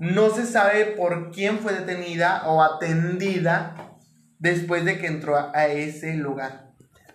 no 0.00 0.30
se 0.30 0.46
sabe 0.46 0.86
por 0.86 1.30
quién 1.30 1.58
fue 1.58 1.72
detenida 1.72 2.44
o 2.46 2.62
atendida 2.62 3.98
después 4.38 4.84
de 4.84 4.98
que 4.98 5.06
entró 5.06 5.36
a 5.36 5.66
ese 5.66 6.14
lugar. 6.14 6.72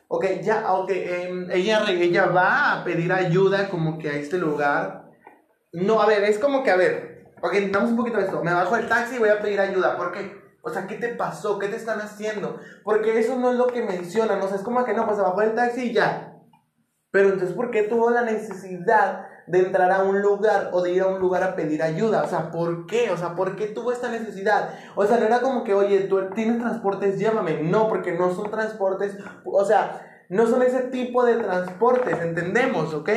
Ok, 0.08 0.26
ya, 0.42 0.72
ok, 0.72 0.90
em, 0.92 1.52
ella, 1.52 1.84
ella 1.90 2.28
va 2.28 2.72
a 2.74 2.84
pedir 2.86 3.12
ayuda 3.12 3.70
como 3.70 3.98
que 3.98 4.10
a 4.10 4.14
este 4.14 4.38
lugar. 4.38 5.07
No, 5.74 6.02
a 6.02 6.06
ver, 6.06 6.24
es 6.24 6.40
como 6.40 6.64
que, 6.64 6.72
a 6.72 6.76
ver, 6.76 7.32
ok, 7.42 7.54
damos 7.72 7.92
un 7.92 7.98
poquito 7.98 8.18
de 8.18 8.26
esto. 8.26 8.44
Me 8.44 8.54
bajo 8.54 8.76
del 8.76 8.88
taxi 8.88 9.16
y 9.16 9.20
voy 9.20 9.30
a 9.30 9.42
pedir 9.42 9.60
ayuda. 9.60 9.98
¿Por 9.98 10.12
qué? 10.12 10.42
O 10.62 10.70
sea, 10.70 10.88
¿qué 10.88 10.96
te 10.96 11.10
pasó? 11.10 11.60
¿Qué 11.60 11.68
te 11.68 11.76
están 11.76 12.00
haciendo? 12.02 12.60
Porque 12.84 13.20
eso 13.20 13.38
no 13.38 13.52
es 13.52 13.58
lo 13.58 13.68
que 13.68 13.84
mencionan. 13.84 14.42
O 14.42 14.48
sea, 14.48 14.58
es 14.58 14.64
como 14.64 14.84
que 14.84 14.94
no, 14.94 15.06
pues 15.06 15.18
se 15.18 15.24
bajó 15.24 15.42
del 15.42 15.56
taxi 15.56 15.90
y 15.90 15.94
ya. 15.94 16.34
Pero 17.12 17.30
entonces, 17.30 17.56
¿por 17.56 17.72
qué 17.72 17.84
tuvo 17.84 18.10
la 18.10 18.24
necesidad 18.24 19.28
de 19.48 19.60
entrar 19.60 19.92
a 19.92 20.04
un 20.04 20.22
lugar 20.22 20.70
o 20.74 20.82
de 20.82 20.92
ir 20.92 21.02
a 21.02 21.08
un 21.08 21.20
lugar 21.20 21.42
a 21.42 21.56
pedir 21.56 21.82
ayuda. 21.82 22.24
O 22.24 22.28
sea, 22.28 22.52
¿por 22.52 22.86
qué? 22.86 23.10
O 23.12 23.18
sea, 23.18 23.34
¿por 23.34 23.56
qué 23.56 23.68
tuvo 23.68 23.92
esta 23.92 24.10
necesidad? 24.10 24.70
O 24.96 25.06
sea, 25.06 25.18
no 25.18 25.26
era 25.26 25.40
como 25.42 25.64
que, 25.64 25.74
oye, 25.74 26.02
tú 26.02 26.30
tienes 26.36 26.60
transportes, 26.60 27.18
llámame. 27.18 27.64
No, 27.64 27.88
porque 27.88 28.12
no 28.12 28.34
son 28.34 28.52
transportes, 28.52 29.18
o 29.46 29.66
sea, 29.66 30.26
no 30.30 30.46
son 30.46 30.62
ese 30.62 30.82
tipo 30.84 31.26
de 31.26 31.36
transportes, 31.36 32.20
entendemos, 32.22 32.94
¿ok? 32.94 33.10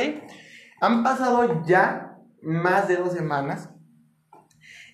Han 0.79 1.03
pasado 1.03 1.61
ya 1.65 2.10
más 2.41 2.87
de 2.87 2.97
dos 2.97 3.13
semanas 3.13 3.69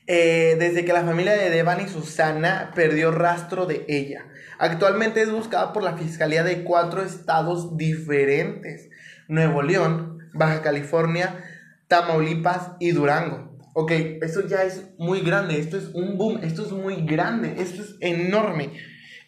eh, 0.10 0.56
desde 0.58 0.86
que 0.86 0.94
la 0.94 1.04
familia 1.04 1.34
de 1.34 1.50
Devan 1.50 1.82
y 1.82 1.89
Susana 1.89 2.72
perdió 2.74 3.12
rastro 3.12 3.66
de 3.66 3.86
ella. 3.89 4.25
Actualmente 4.58 5.22
es 5.22 5.30
buscada 5.30 5.74
por 5.74 5.84
la 5.84 5.98
Fiscalía 5.98 6.44
de 6.44 6.63
cuatro 6.63 7.04
estados 7.04 7.75
diferentes. 7.75 8.89
Nuevo 9.27 9.62
León, 9.62 10.20
Baja 10.34 10.62
California, 10.62 11.44
Tamaulipas 11.89 12.72
y 12.80 12.92
Durango. 12.92 13.58
Ok, 13.74 13.92
esto 14.22 14.48
ya 14.48 14.63
es 14.63 14.86
muy 14.98 15.20
grande, 15.20 15.60
esto 15.60 15.77
es 15.77 15.89
un 15.94 16.18
boom, 16.18 16.39
esto 16.42 16.66
es 16.66 16.72
muy 16.72 17.06
grande, 17.06 17.56
esto 17.58 17.84
es 17.84 17.96
enorme. 18.00 18.72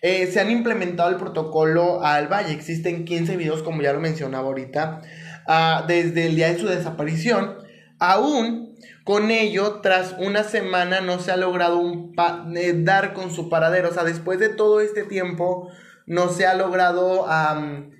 Eh, 0.01 0.27
se 0.27 0.39
han 0.39 0.49
implementado 0.49 1.09
el 1.09 1.17
protocolo 1.17 2.03
al 2.05 2.29
Valle, 2.29 2.53
existen 2.53 3.03
15 3.03 3.35
videos 3.35 3.63
como 3.63 3.81
ya 3.81 3.91
lo 3.91 3.99
mencionaba 3.99 4.47
ahorita, 4.47 5.01
ah, 5.45 5.83
desde 5.89 6.27
el 6.27 6.37
día 6.37 6.53
de 6.53 6.57
su 6.57 6.67
desaparición. 6.67 7.68
Aún 7.99 8.75
con 9.03 9.31
ello, 9.31 9.79
tras 9.81 10.15
una 10.19 10.43
semana 10.43 11.01
no 11.01 11.19
se 11.19 11.31
ha 11.31 11.37
logrado 11.37 11.79
un 11.79 12.13
eh, 12.55 12.73
dar 12.75 13.13
con 13.13 13.31
su 13.31 13.49
paradero. 13.49 13.89
O 13.89 13.93
sea, 13.93 14.03
después 14.03 14.39
de 14.39 14.49
todo 14.49 14.81
este 14.81 15.03
tiempo 15.03 15.69
no 16.05 16.29
se 16.29 16.47
ha 16.47 16.55
logrado 16.55 17.27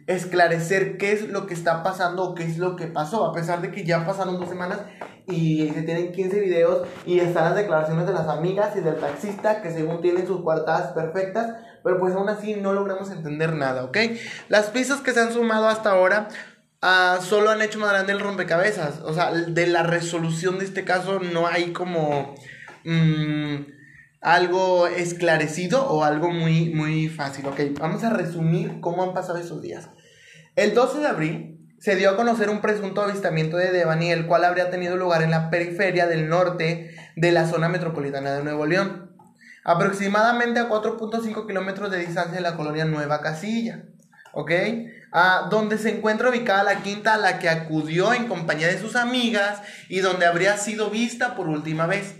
esclarecer 0.07 0.97
qué 0.97 1.11
es 1.11 1.29
lo 1.29 1.45
que 1.45 1.53
está 1.53 1.83
pasando 1.83 2.23
o 2.23 2.35
qué 2.35 2.43
es 2.43 2.57
lo 2.57 2.75
que 2.75 2.87
pasó. 2.87 3.25
A 3.25 3.33
pesar 3.33 3.61
de 3.61 3.71
que 3.71 3.85
ya 3.85 4.05
pasaron 4.05 4.39
dos 4.39 4.49
semanas 4.49 4.79
y 5.27 5.69
se 5.69 5.83
tienen 5.83 6.11
15 6.11 6.39
videos 6.39 6.87
y 7.05 7.19
están 7.19 7.45
las 7.45 7.55
declaraciones 7.55 8.07
de 8.07 8.13
las 8.13 8.27
amigas 8.27 8.75
y 8.75 8.81
del 8.81 8.95
taxista 8.95 9.61
que 9.61 9.71
según 9.71 10.01
tienen 10.01 10.25
sus 10.25 10.41
cuartadas 10.41 10.91
perfectas. 10.93 11.55
Pero 11.83 11.99
pues 11.99 12.13
aún 12.13 12.29
así 12.29 12.55
no 12.55 12.73
logramos 12.73 13.09
entender 13.11 13.53
nada, 13.53 13.83
¿ok? 13.83 13.97
Las 14.49 14.71
pistas 14.71 15.01
que 15.01 15.13
se 15.13 15.21
han 15.21 15.31
sumado 15.31 15.67
hasta 15.67 15.91
ahora 15.91 16.27
Ah, 16.81 17.19
solo 17.21 17.49
han 17.49 17.61
hecho 17.61 17.77
más 17.79 17.89
grande 17.89 18.13
el 18.13 18.19
rompecabezas. 18.19 18.99
O 19.01 19.13
sea, 19.13 19.31
de 19.31 19.67
la 19.67 19.83
resolución 19.83 20.59
de 20.59 20.65
este 20.65 20.85
caso 20.85 21.19
no 21.19 21.47
hay 21.47 21.73
como 21.73 22.35
mm, 22.85 23.55
algo 24.21 24.87
esclarecido 24.87 25.85
o 25.87 26.03
algo 26.03 26.31
muy, 26.31 26.69
muy 26.69 27.09
fácil. 27.09 27.45
Ok, 27.47 27.59
vamos 27.79 28.03
a 28.03 28.11
resumir 28.11 28.79
cómo 28.79 29.03
han 29.03 29.13
pasado 29.13 29.39
esos 29.39 29.61
días. 29.61 29.89
El 30.55 30.73
12 30.73 30.99
de 30.99 31.07
abril 31.07 31.59
se 31.79 31.95
dio 31.95 32.09
a 32.09 32.17
conocer 32.17 32.49
un 32.49 32.61
presunto 32.61 33.01
avistamiento 33.01 33.57
de 33.57 33.71
Devani, 33.71 34.11
el 34.11 34.27
cual 34.27 34.43
habría 34.43 34.69
tenido 34.69 34.97
lugar 34.97 35.21
en 35.21 35.31
la 35.31 35.49
periferia 35.49 36.07
del 36.07 36.27
norte 36.27 36.95
de 37.15 37.31
la 37.31 37.47
zona 37.47 37.69
metropolitana 37.69 38.33
de 38.33 38.43
Nuevo 38.43 38.65
León, 38.65 39.15
aproximadamente 39.63 40.59
a 40.59 40.69
4.5 40.69 41.47
kilómetros 41.47 41.91
de 41.91 41.99
distancia 41.99 42.35
de 42.35 42.41
la 42.41 42.57
colonia 42.57 42.85
Nueva 42.85 43.21
Casilla. 43.21 43.85
¿Ok? 44.33 44.51
donde 45.49 45.77
se 45.77 45.89
encuentra 45.89 46.29
ubicada 46.29 46.63
la 46.63 46.83
quinta 46.83 47.15
a 47.15 47.17
la 47.17 47.39
que 47.39 47.49
acudió 47.49 48.13
en 48.13 48.27
compañía 48.27 48.67
de 48.67 48.79
sus 48.79 48.95
amigas 48.95 49.61
y 49.87 49.99
donde 50.01 50.27
habría 50.27 50.55
sido 50.57 50.91
vista 50.91 51.35
por 51.35 51.47
última 51.47 51.87
vez. 51.87 52.15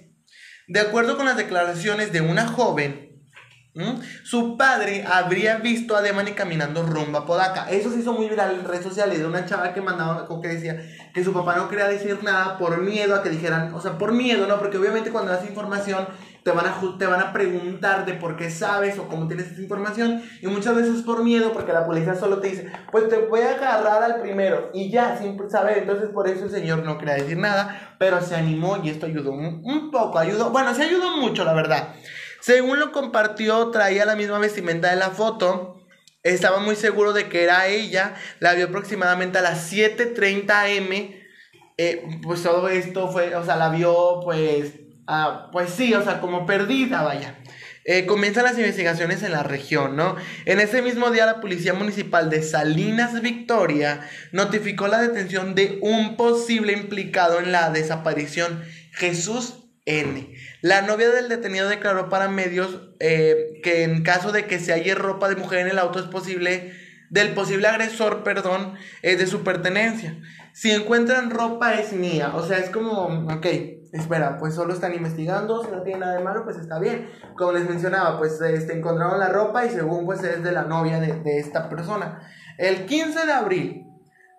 De 0.67 0.79
acuerdo 0.79 1.15
con 1.17 1.25
las 1.25 1.37
declaraciones 1.37 2.11
de 2.11 2.21
una 2.21 2.47
joven, 2.47 3.09
su 4.23 4.57
padre 4.57 5.05
habría 5.09 5.57
visto 5.57 5.95
a 5.95 6.01
Demani 6.01 6.31
caminando 6.31 6.83
rumbo 6.83 7.19
a 7.19 7.25
Podaca. 7.25 7.69
Eso 7.69 7.91
se 7.91 7.99
hizo 7.99 8.13
muy 8.13 8.27
viral 8.27 8.55
en 8.55 8.65
redes 8.65 8.83
sociales 8.83 9.19
de 9.19 9.25
una 9.25 9.45
chava 9.45 9.73
que 9.73 9.81
mandaba, 9.81 10.27
que 10.41 10.47
decía 10.47 10.81
que 11.13 11.23
su 11.23 11.31
papá 11.31 11.55
no 11.55 11.69
quería 11.69 11.87
decir 11.87 12.17
nada 12.23 12.57
por 12.57 12.81
miedo 12.81 13.15
a 13.15 13.23
que 13.23 13.29
dijeran, 13.29 13.73
o 13.73 13.79
sea, 13.79 13.97
por 13.97 14.11
miedo, 14.11 14.47
¿no? 14.47 14.59
Porque 14.59 14.77
obviamente 14.77 15.11
cuando 15.11 15.31
das 15.31 15.47
información 15.47 16.07
te 16.43 16.51
van, 16.51 16.65
a, 16.65 16.79
te 16.97 17.05
van 17.05 17.21
a 17.21 17.33
preguntar 17.33 18.05
de 18.05 18.13
por 18.13 18.37
qué 18.37 18.49
sabes 18.49 18.97
o 18.97 19.07
cómo 19.07 19.27
tienes 19.27 19.51
esa 19.51 19.61
información 19.61 20.23
y 20.41 20.47
muchas 20.47 20.75
veces 20.75 21.01
por 21.03 21.23
miedo 21.23 21.51
porque 21.51 21.73
la 21.73 21.85
policía 21.85 22.15
solo 22.15 22.39
te 22.39 22.49
dice, 22.49 22.71
pues 22.91 23.09
te 23.09 23.17
voy 23.17 23.41
a 23.41 23.55
agarrar 23.55 24.03
al 24.03 24.21
primero 24.21 24.69
y 24.73 24.89
ya, 24.89 25.17
sin 25.17 25.37
saber, 25.49 25.79
entonces 25.79 26.09
por 26.09 26.27
eso 26.27 26.45
el 26.45 26.51
señor 26.51 26.83
no 26.83 26.97
quería 26.97 27.15
decir 27.15 27.37
nada, 27.37 27.95
pero 27.99 28.21
se 28.21 28.35
animó 28.35 28.79
y 28.83 28.89
esto 28.89 29.05
ayudó 29.05 29.31
un, 29.31 29.91
poco, 29.91 30.19
ayudó, 30.19 30.51
bueno, 30.51 30.73
se 30.73 30.83
ayudó 30.83 31.17
mucho 31.17 31.43
la 31.43 31.53
verdad. 31.53 31.95
Según 32.41 32.79
lo 32.79 32.91
compartió, 32.91 33.69
traía 33.69 34.05
la 34.05 34.15
misma 34.15 34.39
vestimenta 34.39 34.89
de 34.89 34.95
la 34.95 35.09
foto. 35.09 35.75
Estaba 36.23 36.59
muy 36.59 36.77
seguro 36.77 37.11
de 37.11 37.27
que 37.27 37.43
era 37.43 37.67
ella. 37.67 38.15
La 38.39 38.53
vio 38.53 38.67
aproximadamente 38.67 39.39
a 39.39 39.41
las 39.41 39.69
7:30 39.69 40.77
am. 40.77 41.19
Eh, 41.77 42.19
pues 42.23 42.43
todo 42.43 42.69
esto 42.69 43.09
fue, 43.09 43.35
o 43.35 43.43
sea, 43.43 43.55
la 43.57 43.69
vio 43.69 44.21
pues 44.23 44.73
Ah, 45.11 45.49
pues 45.51 45.71
sí, 45.71 45.91
o 45.95 46.03
sea, 46.03 46.21
como 46.21 46.45
perdida, 46.45 47.01
vaya. 47.01 47.39
Eh, 47.83 48.05
comienzan 48.05 48.43
las 48.43 48.59
investigaciones 48.59 49.23
en 49.23 49.31
la 49.31 49.41
región, 49.41 49.95
¿no? 49.95 50.15
En 50.45 50.59
ese 50.59 50.83
mismo 50.83 51.09
día 51.09 51.25
la 51.25 51.41
Policía 51.41 51.73
Municipal 51.73 52.29
de 52.29 52.43
Salinas 52.43 53.19
Victoria 53.19 54.07
notificó 54.31 54.87
la 54.87 55.01
detención 55.01 55.55
de 55.55 55.79
un 55.81 56.15
posible 56.15 56.73
implicado 56.73 57.39
en 57.39 57.51
la 57.51 57.71
desaparición, 57.71 58.63
Jesús 58.91 59.63
N. 59.85 60.31
La 60.61 60.83
novia 60.83 61.09
del 61.09 61.27
detenido 61.27 61.67
declaró 61.67 62.07
para 62.09 62.29
medios 62.29 62.79
eh, 62.99 63.59
que 63.63 63.81
en 63.81 64.03
caso 64.03 64.31
de 64.31 64.45
que 64.45 64.59
se 64.59 64.73
halle 64.73 64.93
ropa 64.93 65.27
de 65.27 65.37
mujer 65.37 65.61
en 65.61 65.69
el 65.69 65.79
auto 65.79 65.97
es 65.97 66.05
posible, 66.05 66.71
del 67.09 67.29
posible 67.29 67.67
agresor, 67.67 68.23
perdón, 68.23 68.75
es 69.01 69.17
de 69.17 69.25
su 69.25 69.41
pertenencia. 69.43 70.19
Si 70.53 70.69
encuentran 70.69 71.31
ropa 71.31 71.79
es 71.79 71.93
mía, 71.93 72.33
o 72.35 72.47
sea, 72.47 72.59
es 72.59 72.69
como, 72.69 73.27
ok, 73.33 73.47
espera, 73.91 74.37
pues 74.37 74.55
solo 74.55 74.73
están 74.73 74.93
investigando, 74.93 75.63
si 75.63 75.71
no 75.71 75.81
tiene 75.81 75.99
nada 75.99 76.17
de 76.17 76.23
malo, 76.23 76.43
pues 76.43 76.57
está 76.57 76.79
bien. 76.79 77.07
Como 77.37 77.53
les 77.53 77.67
mencionaba, 77.67 78.17
pues 78.17 78.39
este, 78.41 78.77
encontraron 78.77 79.19
la 79.19 79.29
ropa 79.29 79.65
y 79.65 79.69
según 79.69 80.05
pues 80.05 80.23
es 80.23 80.43
de 80.43 80.51
la 80.51 80.63
novia 80.63 80.99
de, 80.99 81.39
esta 81.39 81.69
persona. 81.69 82.19
El 82.57 82.85
15 82.85 83.25
de 83.25 83.31
abril, 83.31 83.85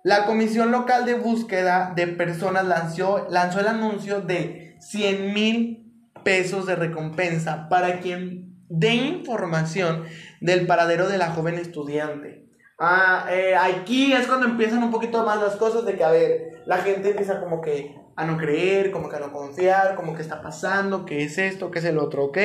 la 0.04 0.26
Comisión 0.26 0.70
Local 0.70 1.04
de 1.04 1.14
Búsqueda 1.14 1.92
de 1.94 2.06
Personas 2.06 2.64
lanzó, 2.64 3.26
lanzó 3.30 3.60
el 3.60 3.68
anuncio 3.68 4.20
de 4.20 4.76
100 4.80 5.34
mil 5.34 6.10
pesos 6.24 6.66
de 6.66 6.76
recompensa 6.76 7.68
para 7.68 8.00
quien 8.00 8.64
dé 8.68 8.94
información 8.94 10.04
del 10.40 10.66
paradero 10.66 11.08
de 11.08 11.18
la 11.18 11.30
joven 11.30 11.56
estudiante. 11.56 12.49
Ah, 12.82 13.26
eh, 13.30 13.54
aquí 13.54 14.14
es 14.14 14.26
cuando 14.26 14.46
empiezan 14.46 14.82
un 14.82 14.90
poquito 14.90 15.22
más 15.22 15.38
las 15.38 15.56
cosas 15.56 15.84
de 15.84 15.96
que, 15.96 16.02
a 16.02 16.10
ver, 16.10 16.62
la 16.64 16.78
gente 16.78 17.10
empieza 17.10 17.38
como 17.38 17.60
que 17.60 17.94
a 18.16 18.24
no 18.24 18.38
creer, 18.38 18.90
como 18.90 19.10
que 19.10 19.16
a 19.16 19.20
no 19.20 19.32
confiar, 19.32 19.94
como 19.96 20.14
que 20.14 20.22
está 20.22 20.40
pasando, 20.40 21.04
qué 21.04 21.24
es 21.24 21.36
esto, 21.36 21.70
qué 21.70 21.80
es 21.80 21.84
el 21.84 21.98
otro, 21.98 22.24
¿ok? 22.24 22.38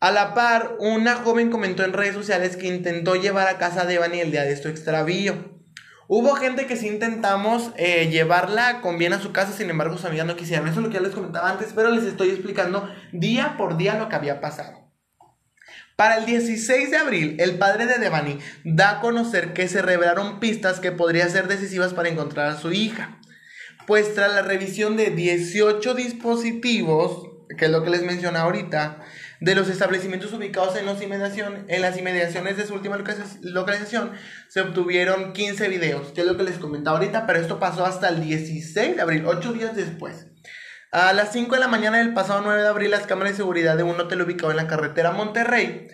A 0.00 0.10
la 0.12 0.32
par, 0.32 0.76
una 0.78 1.16
joven 1.16 1.50
comentó 1.50 1.84
en 1.84 1.92
redes 1.92 2.14
sociales 2.14 2.56
que 2.56 2.68
intentó 2.68 3.14
llevar 3.14 3.48
a 3.48 3.58
casa 3.58 3.84
de 3.84 3.96
Evany 3.96 4.20
el 4.20 4.30
día 4.30 4.44
de 4.44 4.56
su 4.56 4.68
extravío. 4.68 5.34
Hubo 6.08 6.34
gente 6.34 6.66
que 6.66 6.76
sí 6.76 6.88
intentamos 6.88 7.70
eh, 7.76 8.08
llevarla 8.08 8.80
con 8.80 8.96
bien 8.96 9.12
a 9.12 9.20
su 9.20 9.30
casa, 9.30 9.52
sin 9.52 9.68
embargo 9.68 9.98
sus 9.98 10.06
amigas 10.06 10.26
no 10.26 10.36
quisieron. 10.36 10.68
Eso 10.68 10.80
es 10.80 10.84
lo 10.84 10.88
que 10.88 10.96
ya 10.96 11.02
les 11.02 11.14
comentaba 11.14 11.50
antes, 11.50 11.74
pero 11.74 11.90
les 11.90 12.04
estoy 12.04 12.30
explicando 12.30 12.88
día 13.12 13.56
por 13.58 13.76
día 13.76 13.98
lo 13.98 14.08
que 14.08 14.16
había 14.16 14.40
pasado. 14.40 14.81
Para 16.02 16.16
el 16.16 16.26
16 16.26 16.90
de 16.90 16.96
abril, 16.96 17.36
el 17.38 17.58
padre 17.58 17.86
de 17.86 18.00
Devani 18.00 18.36
da 18.64 18.90
a 18.90 19.00
conocer 19.00 19.52
que 19.52 19.68
se 19.68 19.82
revelaron 19.82 20.40
pistas 20.40 20.80
que 20.80 20.90
podrían 20.90 21.30
ser 21.30 21.46
decisivas 21.46 21.94
para 21.94 22.08
encontrar 22.08 22.48
a 22.48 22.58
su 22.58 22.72
hija. 22.72 23.20
Pues 23.86 24.12
tras 24.12 24.34
la 24.34 24.42
revisión 24.42 24.96
de 24.96 25.10
18 25.10 25.94
dispositivos, 25.94 27.28
que 27.56 27.66
es 27.66 27.70
lo 27.70 27.84
que 27.84 27.90
les 27.90 28.02
mencioné 28.02 28.40
ahorita, 28.40 29.00
de 29.38 29.54
los 29.54 29.68
establecimientos 29.68 30.32
ubicados 30.32 30.74
en, 30.76 30.86
las 30.86 31.96
inmediaciones 31.96 32.56
de 32.56 32.66
su 32.66 32.74
última 32.74 32.98
localización, 33.40 34.10
se 34.48 34.60
obtuvieron 34.60 35.32
15 35.32 35.68
videos, 35.68 36.10
que 36.10 36.22
es 36.22 36.26
lo 36.26 36.36
que 36.36 36.42
les 36.42 36.58
comentaba 36.58 36.98
ahorita, 36.98 37.28
pero 37.28 37.38
esto 37.38 37.60
pasó 37.60 37.86
hasta 37.86 38.08
el 38.08 38.24
16 38.24 38.96
de 38.96 39.02
abril, 39.02 39.24
8 39.24 39.52
días 39.52 39.76
después. 39.76 40.26
A 40.94 41.14
las 41.14 41.32
5 41.32 41.54
de 41.54 41.60
la 41.62 41.68
mañana 41.68 41.96
del 41.96 42.12
pasado 42.12 42.42
9 42.42 42.60
de 42.60 42.68
abril, 42.68 42.90
las 42.90 43.06
cámaras 43.06 43.32
de 43.32 43.38
seguridad 43.38 43.78
de 43.78 43.82
un 43.82 43.98
hotel 43.98 44.20
ubicado 44.20 44.50
en 44.50 44.58
la 44.58 44.66
carretera 44.66 45.10
Monterrey, 45.10 45.88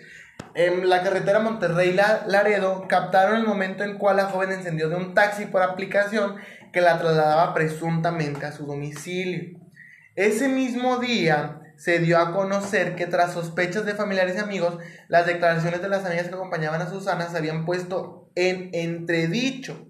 en 0.57 0.89
la 0.89 1.05
carretera 1.05 1.39
Monterrey-Laredo, 1.39 2.89
captaron 2.89 3.37
el 3.37 3.47
momento 3.47 3.85
en 3.85 3.97
cual 3.97 4.17
la 4.17 4.25
joven 4.25 4.51
encendió 4.51 4.89
de 4.89 4.97
un 4.97 5.15
taxi 5.15 5.47
por 5.47 5.63
aplicación 5.63 6.35
que 6.73 6.81
la 6.81 6.99
trasladaba 6.99 7.55
presuntamente 7.55 8.45
a 8.45 8.51
su 8.51 8.67
domicilio. 8.67 9.61
Ese 10.17 10.49
mismo 10.49 10.97
día 10.97 11.61
se 11.77 12.01
dio 12.01 12.19
a 12.19 12.33
conocer 12.33 12.97
que 12.97 13.07
tras 13.07 13.35
sospechas 13.35 13.87
de 13.87 13.95
familiares 13.95 14.35
y 14.35 14.41
amigos, 14.41 14.79
las 15.07 15.27
declaraciones 15.27 15.81
de 15.81 15.91
las 15.91 16.05
amigas 16.05 16.27
que 16.27 16.35
acompañaban 16.35 16.83
a 16.83 16.91
Susana 16.91 17.29
se 17.29 17.39
habían 17.39 17.65
puesto 17.65 18.33
en 18.35 18.71
entredicho, 18.73 19.88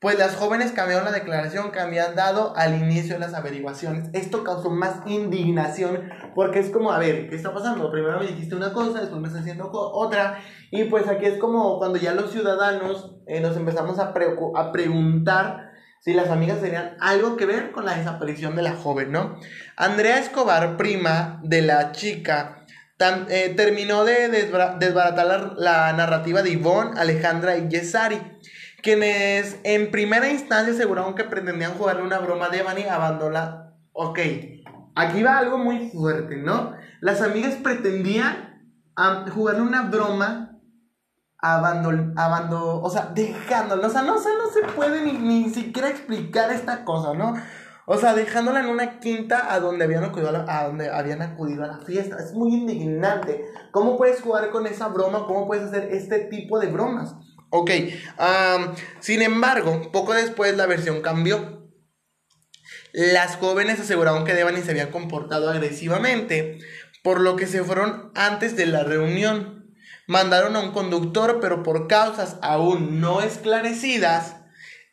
pues 0.00 0.18
las 0.18 0.34
jóvenes 0.34 0.72
cambiaron 0.72 1.04
la 1.04 1.12
declaración 1.12 1.72
que 1.72 1.78
habían 1.78 2.14
dado 2.14 2.56
al 2.56 2.74
inicio 2.74 3.14
de 3.14 3.20
las 3.20 3.34
averiguaciones. 3.34 4.08
Esto 4.14 4.42
causó 4.44 4.70
más 4.70 5.06
indignación 5.06 6.10
porque 6.34 6.58
es 6.58 6.70
como, 6.70 6.90
a 6.90 6.98
ver, 6.98 7.28
¿qué 7.28 7.36
está 7.36 7.52
pasando? 7.52 7.92
Primero 7.92 8.18
me 8.18 8.26
dijiste 8.26 8.54
una 8.54 8.72
cosa, 8.72 9.00
después 9.00 9.20
me 9.20 9.28
estás 9.28 9.42
haciendo 9.42 9.70
otra, 9.70 10.40
y 10.70 10.84
pues 10.84 11.06
aquí 11.06 11.26
es 11.26 11.38
como 11.38 11.78
cuando 11.78 11.98
ya 11.98 12.14
los 12.14 12.32
ciudadanos 12.32 13.16
eh, 13.26 13.40
nos 13.40 13.56
empezamos 13.56 13.98
a, 13.98 14.14
a 14.56 14.72
preguntar 14.72 15.70
si 16.00 16.14
las 16.14 16.30
amigas 16.30 16.62
tenían 16.62 16.96
algo 17.00 17.36
que 17.36 17.44
ver 17.44 17.72
con 17.72 17.84
la 17.84 17.94
desaparición 17.94 18.56
de 18.56 18.62
la 18.62 18.72
joven, 18.72 19.12
¿no? 19.12 19.38
Andrea 19.76 20.18
Escobar, 20.18 20.78
prima 20.78 21.40
de 21.44 21.60
la 21.60 21.92
chica, 21.92 22.60
eh, 23.30 23.54
terminó 23.56 24.04
de 24.04 24.28
desbaratar 24.28 25.54
la, 25.56 25.92
narrativa 25.94 26.42
de 26.42 26.50
Ivonne, 26.50 27.00
Alejandra 27.00 27.56
y 27.56 27.68
Yesari, 27.68 28.20
quienes 28.82 29.58
en 29.64 29.90
primera 29.90 30.30
instancia 30.30 30.72
aseguraron 30.72 31.14
que 31.14 31.24
pretendían 31.24 31.74
jugarle 31.74 32.02
una 32.02 32.18
broma 32.18 32.48
de 32.48 32.58
Devani 32.58 32.84
abandonarla. 32.84 33.76
Ok, 33.92 34.18
aquí 34.94 35.22
va 35.22 35.38
algo 35.38 35.58
muy 35.58 35.90
fuerte, 35.90 36.36
¿no? 36.36 36.74
Las 37.00 37.22
amigas 37.22 37.54
pretendían 37.54 38.50
jugarle 39.32 39.62
una 39.62 39.82
broma 39.82 40.58
abandonando, 41.42 42.82
o 42.82 42.90
sea, 42.90 43.10
dejándolo, 43.14 43.86
o 43.86 43.90
sea, 43.90 44.02
no, 44.02 44.14
no 44.14 44.20
se 44.20 44.62
puede 44.76 45.02
ni, 45.04 45.12
ni 45.12 45.50
siquiera 45.50 45.88
explicar 45.88 46.52
esta 46.52 46.84
cosa, 46.84 47.14
¿no? 47.14 47.34
O 47.86 47.96
sea, 47.96 48.14
dejándola 48.14 48.60
en 48.60 48.66
una 48.66 49.00
quinta 49.00 49.52
a 49.52 49.58
donde 49.58 49.84
habían 49.84 50.04
acudido 50.04 50.28
a, 50.28 50.44
a, 50.46 50.66
donde 50.66 50.90
habían 50.90 51.22
acudido 51.22 51.64
a 51.64 51.66
la 51.66 51.78
fiesta. 51.78 52.18
Es 52.18 52.34
muy 52.34 52.54
indignante. 52.54 53.44
¿Cómo 53.72 53.96
puedes 53.96 54.20
jugar 54.20 54.50
con 54.50 54.66
esa 54.66 54.86
broma? 54.88 55.26
¿Cómo 55.26 55.48
puedes 55.48 55.64
hacer 55.64 55.88
este 55.92 56.20
tipo 56.26 56.60
de 56.60 56.68
bromas? 56.68 57.16
Ok, 57.50 57.70
sin 59.00 59.22
embargo, 59.22 59.90
poco 59.90 60.14
después 60.14 60.56
la 60.56 60.66
versión 60.66 61.02
cambió. 61.02 61.68
Las 62.92 63.36
jóvenes 63.36 63.80
aseguraron 63.80 64.24
que 64.24 64.34
Devani 64.34 64.62
se 64.62 64.70
había 64.70 64.90
comportado 64.90 65.50
agresivamente, 65.50 66.58
por 67.02 67.20
lo 67.20 67.36
que 67.36 67.46
se 67.46 67.64
fueron 67.64 68.12
antes 68.14 68.56
de 68.56 68.66
la 68.66 68.84
reunión. 68.84 69.74
Mandaron 70.06 70.54
a 70.54 70.60
un 70.60 70.72
conductor, 70.72 71.38
pero 71.40 71.62
por 71.62 71.88
causas 71.88 72.36
aún 72.42 73.00
no 73.00 73.20
esclarecidas, 73.20 74.36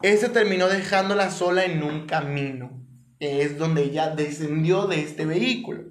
ese 0.01 0.29
terminó 0.29 0.67
dejándola 0.67 1.31
sola 1.31 1.65
en 1.65 1.83
un 1.83 2.05
camino. 2.05 2.83
Es 3.19 3.57
donde 3.57 3.83
ella 3.83 4.09
descendió 4.09 4.85
de 4.85 5.01
este 5.01 5.25
vehículo. 5.25 5.85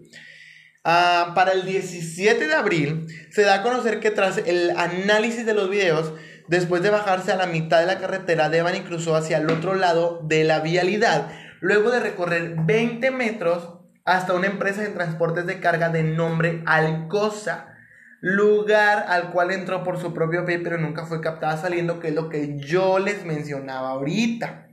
Ah, 0.85 1.33
para 1.35 1.53
el 1.53 1.65
17 1.65 2.47
de 2.47 2.55
abril 2.55 3.07
se 3.33 3.43
da 3.43 3.55
a 3.55 3.63
conocer 3.65 3.99
que 3.99 4.13
tras 4.13 4.39
el 4.39 4.71
análisis 4.71 5.45
de 5.45 5.55
los 5.55 5.69
videos, 5.69 6.13
después 6.49 6.83
de 6.83 6.91
bajarse 6.91 7.33
a 7.33 7.37
la 7.37 7.47
mitad 7.47 7.81
de 7.81 7.87
la 7.87 7.99
carretera, 7.99 8.49
Devani 8.49 8.81
cruzó 8.81 9.17
hacia 9.17 9.39
el 9.39 9.51
otro 9.51 9.75
lado 9.75 10.21
de 10.25 10.45
la 10.45 10.61
vialidad, 10.61 11.31
luego 11.61 11.91
de 11.91 12.01
recorrer 12.01 12.57
20 12.65 13.11
metros 13.11 13.75
hasta 14.05 14.35
una 14.35 14.47
empresa 14.47 14.83
de 14.83 14.89
transportes 14.89 15.47
de 15.47 15.61
carga 15.61 15.89
de 15.89 16.03
nombre 16.03 16.63
Alcosa 16.67 17.73
lugar 18.21 19.07
al 19.09 19.31
cual 19.31 19.53
entró 19.53 19.85
por 19.85 19.99
su 19.99 20.13
propio 20.13 20.45
pie, 20.45 20.59
pero 20.59 20.79
nunca 20.79 21.07
fue 21.07 21.21
captada 21.21 21.57
saliendo, 21.57 22.01
que 22.01 22.09
es 22.09 22.15
lo 22.15 22.29
que 22.29 22.59
yo 22.59 22.99
les 22.99 23.25
mencionaba 23.25 23.91
ahorita. 23.91 24.67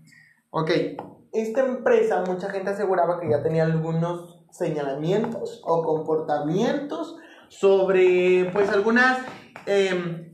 Ok, 0.50 0.72
esta 1.32 1.65
empresa, 1.65 2.24
mucha 2.25 2.50
gente 2.50 2.72
aseguraba 2.72 3.20
que 3.20 3.30
ya 3.30 3.44
tenía 3.44 3.63
algunos 3.63 4.44
señalamientos 4.51 5.62
o 5.65 5.84
comportamientos 5.84 7.18
sobre, 7.50 8.50
pues, 8.53 8.70
algunas 8.70 9.20
em, 9.65 10.33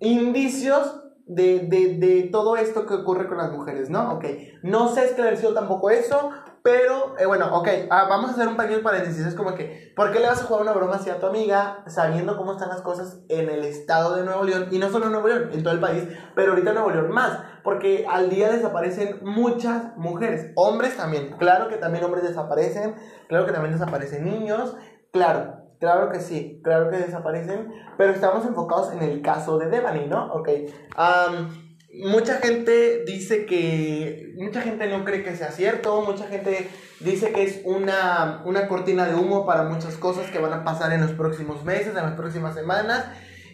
indicios 0.00 1.02
de, 1.26 1.60
de, 1.60 1.96
de, 1.98 2.28
todo 2.30 2.56
esto 2.56 2.86
que 2.86 2.94
ocurre 2.94 3.26
con 3.26 3.38
las 3.38 3.50
mujeres, 3.50 3.90
¿no? 3.90 4.12
Ok, 4.14 4.24
no 4.62 4.88
se 4.88 5.04
esclareció 5.04 5.52
tampoco 5.52 5.90
eso, 5.90 6.30
pero, 6.66 7.14
eh, 7.16 7.26
bueno, 7.26 7.56
ok, 7.56 7.68
ah, 7.90 8.06
vamos 8.08 8.30
a 8.30 8.32
hacer 8.32 8.48
un 8.48 8.56
pequeño 8.56 8.82
paréntesis. 8.82 9.24
Es 9.24 9.36
como 9.36 9.54
que, 9.54 9.92
¿por 9.94 10.10
qué 10.10 10.18
le 10.18 10.26
vas 10.26 10.40
a 10.40 10.46
jugar 10.46 10.62
una 10.62 10.72
broma 10.72 10.96
así 10.96 11.08
a 11.08 11.20
tu 11.20 11.26
amiga 11.26 11.84
sabiendo 11.86 12.36
cómo 12.36 12.54
están 12.54 12.70
las 12.70 12.80
cosas 12.80 13.20
en 13.28 13.48
el 13.48 13.64
estado 13.64 14.16
de 14.16 14.24
Nuevo 14.24 14.42
León? 14.42 14.66
Y 14.72 14.80
no 14.80 14.90
solo 14.90 15.06
en 15.06 15.12
Nuevo 15.12 15.28
León, 15.28 15.50
en 15.52 15.62
todo 15.62 15.72
el 15.72 15.78
país, 15.78 16.08
pero 16.34 16.50
ahorita 16.50 16.70
en 16.70 16.74
Nuevo 16.74 16.90
León 16.90 17.12
más. 17.12 17.38
Porque 17.62 18.04
al 18.10 18.30
día 18.30 18.50
desaparecen 18.50 19.20
muchas 19.22 19.96
mujeres, 19.96 20.50
hombres 20.56 20.96
también. 20.96 21.36
Claro 21.38 21.68
que 21.68 21.76
también 21.76 22.02
hombres 22.02 22.24
desaparecen, 22.24 22.96
claro 23.28 23.46
que 23.46 23.52
también 23.52 23.72
desaparecen 23.72 24.24
niños, 24.24 24.74
claro. 25.12 25.65
Claro 25.78 26.10
que 26.10 26.20
sí, 26.20 26.60
claro 26.64 26.90
que 26.90 26.96
desaparecen, 26.96 27.68
pero 27.98 28.12
estamos 28.12 28.46
enfocados 28.46 28.92
en 28.92 29.02
el 29.02 29.20
caso 29.20 29.58
de 29.58 29.68
Devani, 29.68 30.06
¿no? 30.06 30.32
Ok. 30.32 30.48
Um, 30.96 31.66
mucha 32.10 32.36
gente 32.36 33.04
dice 33.04 33.44
que, 33.44 34.34
mucha 34.38 34.62
gente 34.62 34.86
no 34.88 35.04
cree 35.04 35.22
que 35.22 35.36
sea 35.36 35.50
cierto, 35.50 36.00
mucha 36.02 36.26
gente 36.28 36.68
dice 37.00 37.32
que 37.32 37.42
es 37.42 37.60
una, 37.64 38.42
una 38.46 38.68
cortina 38.68 39.06
de 39.06 39.14
humo 39.14 39.44
para 39.44 39.64
muchas 39.64 39.96
cosas 39.96 40.30
que 40.30 40.38
van 40.38 40.52
a 40.52 40.64
pasar 40.64 40.92
en 40.92 41.02
los 41.02 41.12
próximos 41.12 41.64
meses, 41.64 41.88
en 41.88 41.94
las 41.96 42.14
próximas 42.14 42.54
semanas, 42.54 43.06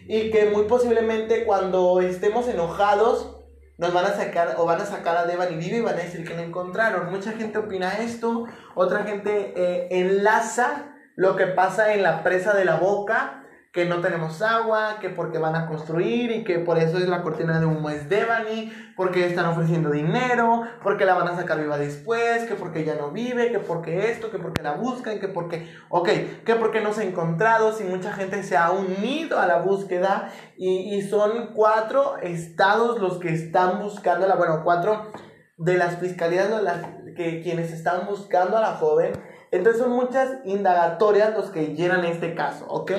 y 0.07 0.31
que 0.31 0.49
muy 0.49 0.63
posiblemente 0.63 1.43
cuando 1.45 1.99
estemos 1.99 2.47
enojados 2.47 3.37
nos 3.77 3.93
van 3.93 4.05
a 4.05 4.13
sacar 4.13 4.55
o 4.57 4.65
van 4.65 4.79
a 4.79 4.85
sacar 4.85 5.17
a 5.17 5.25
Devan 5.25 5.57
Vivi 5.59 5.77
y 5.77 5.81
van 5.81 5.95
a 5.95 6.03
decir 6.03 6.25
que 6.25 6.35
lo 6.35 6.41
encontraron. 6.41 7.11
Mucha 7.11 7.31
gente 7.33 7.57
opina 7.57 7.97
esto, 7.97 8.45
otra 8.75 9.03
gente 9.03 9.53
eh, 9.55 9.87
enlaza 9.91 10.92
lo 11.15 11.35
que 11.35 11.47
pasa 11.47 11.93
en 11.93 12.03
la 12.03 12.23
presa 12.23 12.53
de 12.53 12.65
la 12.65 12.75
boca 12.75 13.43
que 13.73 13.85
no 13.85 14.01
tenemos 14.01 14.43
agua, 14.43 14.99
que 15.01 15.09
porque 15.09 15.39
van 15.39 15.55
a 15.55 15.65
construir 15.65 16.29
y 16.31 16.43
que 16.43 16.59
por 16.59 16.77
eso 16.77 16.99
es 16.99 17.07
la 17.07 17.23
cortina 17.23 17.59
de 17.59 17.65
humo 17.65 17.89
es 17.89 18.07
Devani, 18.07 18.71
porque 18.95 19.25
están 19.25 19.47
ofreciendo 19.47 19.89
dinero, 19.89 20.61
porque 20.83 21.05
la 21.05 21.15
van 21.15 21.27
a 21.27 21.35
sacar 21.35 21.59
viva 21.59 21.79
después, 21.79 22.43
que 22.43 22.53
porque 22.53 22.85
ya 22.85 22.93
no 22.93 23.09
vive, 23.09 23.51
que 23.51 23.57
porque 23.57 24.11
esto, 24.11 24.29
que 24.29 24.37
porque 24.37 24.61
la 24.61 24.73
buscan, 24.73 25.19
que 25.19 25.27
porque, 25.27 25.73
ok, 25.89 26.07
que 26.45 26.55
porque 26.55 26.81
no 26.81 26.93
se 26.93 27.01
ha 27.01 27.05
encontrado, 27.05 27.73
si 27.73 27.83
mucha 27.83 28.13
gente 28.13 28.43
se 28.43 28.55
ha 28.55 28.69
unido 28.69 29.39
a 29.39 29.47
la 29.47 29.57
búsqueda 29.57 30.31
y, 30.55 30.95
y 30.95 31.01
son 31.01 31.55
cuatro 31.55 32.17
estados 32.21 32.99
los 32.99 33.17
que 33.17 33.29
están 33.29 33.79
buscándola, 33.79 34.35
bueno, 34.35 34.61
cuatro 34.63 35.11
de 35.57 35.77
las 35.77 35.97
fiscalías 35.97 36.47
de 36.47 36.61
las, 36.61 36.85
que 37.15 37.41
quienes 37.41 37.71
están 37.71 38.05
buscando 38.05 38.55
a 38.55 38.61
la 38.61 38.73
joven, 38.73 39.13
entonces 39.53 39.83
son 39.83 39.91
muchas 39.91 40.39
indagatorias 40.45 41.33
los 41.37 41.51
que 41.51 41.75
llenan 41.75 42.03
este 42.05 42.33
caso, 42.33 42.65
¿ok? 42.67 42.91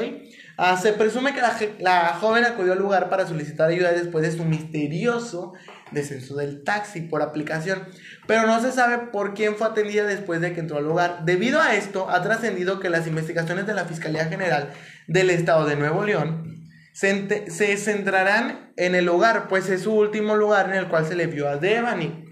Ah, 0.57 0.77
se 0.77 0.93
presume 0.93 1.35
que 1.35 1.40
la, 1.81 2.17
joven 2.21 2.45
acudió 2.45 2.75
al 2.75 2.79
lugar 2.79 3.11
para 3.11 3.27
solicitar 3.27 3.69
ayuda 3.69 3.90
después 3.90 4.25
de 4.25 4.31
su 4.31 4.45
misterioso 4.45 5.55
descenso 5.90 6.37
del 6.37 6.62
taxi 6.62 7.01
por 7.01 7.23
aplicación, 7.23 7.83
pero 8.29 8.47
no 8.47 8.61
se 8.61 8.71
sabe 8.71 8.99
por 9.09 9.35
quién 9.35 9.57
fue 9.57 9.67
atendida 9.67 10.05
después 10.05 10.40
de 10.40 10.53
que 10.53 10.61
entró 10.61 10.79
al 10.79 10.85
lugar. 10.85 11.25
Debido 11.25 11.61
a 11.61 11.75
esto, 11.75 12.09
ha 12.09 12.23
trascendido 12.23 12.79
que 12.79 12.88
las 12.88 13.09
investigaciones 13.09 13.67
de 13.67 13.75
la 13.75 13.87
Fiscalía 13.87 14.27
General 14.27 14.71
del 15.09 15.31
Estado 15.31 15.67
de 15.67 15.75
Nuevo 15.75 16.05
León 16.05 16.71
se, 16.93 17.51
se 17.51 17.77
centrarán 17.77 18.73
en 18.77 18.95
el 18.95 19.09
hogar, 19.09 19.49
pues 19.49 19.69
es 19.69 19.83
su 19.83 19.93
último 19.93 20.37
lugar 20.37 20.71
en 20.71 20.77
el 20.77 20.87
cual 20.87 21.05
se 21.05 21.17
le 21.17 21.27
vio 21.27 21.49
a 21.49 21.57
Devani. 21.57 22.24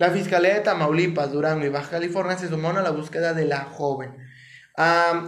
La 0.00 0.10
Fiscalía 0.10 0.54
de 0.54 0.60
Tamaulipas, 0.60 1.30
Durango 1.30 1.64
y 1.64 1.68
Baja 1.68 1.90
California 1.90 2.36
se 2.36 2.48
sumaron 2.48 2.78
a 2.78 2.82
la 2.82 2.90
búsqueda 2.90 3.34
de 3.34 3.44
la 3.44 3.60
joven 3.60 4.16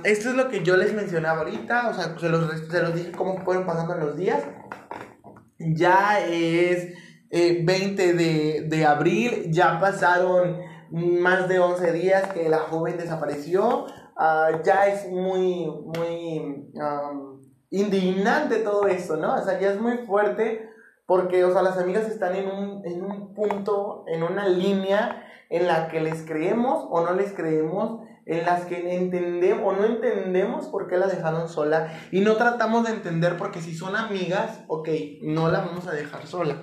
esto 0.04 0.30
es 0.30 0.34
lo 0.34 0.48
que 0.48 0.62
yo 0.62 0.76
les 0.76 0.94
mencionaba 0.94 1.40
ahorita, 1.40 1.88
o 1.88 1.94
sea, 1.94 2.16
se 2.18 2.28
los, 2.28 2.50
se 2.68 2.82
los 2.82 2.94
dije 2.94 3.12
cómo 3.12 3.38
fueron 3.38 3.66
pasando 3.66 3.94
los 3.96 4.16
días. 4.16 4.42
Ya 5.58 6.20
es 6.26 6.94
20 7.30 7.70
eh, 7.70 8.12
de, 8.14 8.66
de, 8.68 8.86
abril, 8.86 9.50
ya 9.50 9.78
pasaron 9.78 10.58
más 10.90 11.48
de 11.48 11.58
11 11.58 11.92
días 11.92 12.32
que 12.32 12.48
la 12.48 12.58
joven 12.58 12.96
desapareció. 12.96 13.86
Ah, 14.16 14.60
ya 14.64 14.86
es 14.86 15.08
muy, 15.08 15.66
muy 15.66 16.70
indignante 17.70 18.56
todo 18.56 18.86
esto, 18.86 19.16
¿no? 19.16 19.34
O 19.34 19.44
sea, 19.44 19.60
ya 19.60 19.72
es 19.72 19.80
muy 19.80 19.98
fuerte 19.98 20.68
porque, 21.12 21.44
o 21.44 21.52
sea, 21.52 21.60
las 21.60 21.76
amigas 21.76 22.08
están 22.08 22.34
en 22.36 22.48
un, 22.48 22.86
en 22.86 23.02
un 23.04 23.34
punto, 23.34 24.06
en 24.08 24.22
una 24.22 24.48
línea 24.48 25.26
en 25.50 25.66
la 25.66 25.88
que 25.88 26.00
les 26.00 26.22
creemos 26.22 26.86
o 26.88 27.04
no 27.04 27.12
les 27.12 27.34
creemos 27.34 28.00
en 28.24 28.46
las 28.46 28.64
que 28.64 28.96
entendemos 28.96 29.62
o 29.62 29.76
no 29.76 29.84
entendemos 29.84 30.68
por 30.68 30.88
qué 30.88 30.96
la 30.96 31.06
dejaron 31.08 31.50
sola 31.50 31.92
y 32.12 32.20
no 32.20 32.36
tratamos 32.36 32.86
de 32.86 32.94
entender 32.94 33.36
porque 33.36 33.60
si 33.60 33.74
son 33.74 33.94
amigas, 33.94 34.60
ok, 34.68 34.88
no 35.20 35.50
la 35.50 35.60
vamos 35.60 35.86
a 35.86 35.92
dejar 35.92 36.26
sola. 36.26 36.62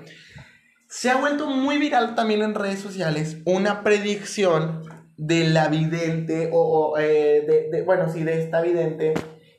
Se 0.87 1.11
ha 1.11 1.17
vuelto 1.17 1.45
muy 1.45 1.77
viral 1.77 2.15
también 2.15 2.41
en 2.41 2.55
redes 2.55 2.79
sociales 2.79 3.37
una 3.45 3.83
predicción 3.83 4.81
de 5.15 5.43
la 5.43 5.67
vidente 5.67 6.49
o, 6.51 6.97
eh, 6.97 7.45
de, 7.47 7.69
de, 7.69 7.83
bueno, 7.83 8.11
sí, 8.11 8.23
de 8.23 8.41
esta 8.41 8.61
vidente 8.61 9.13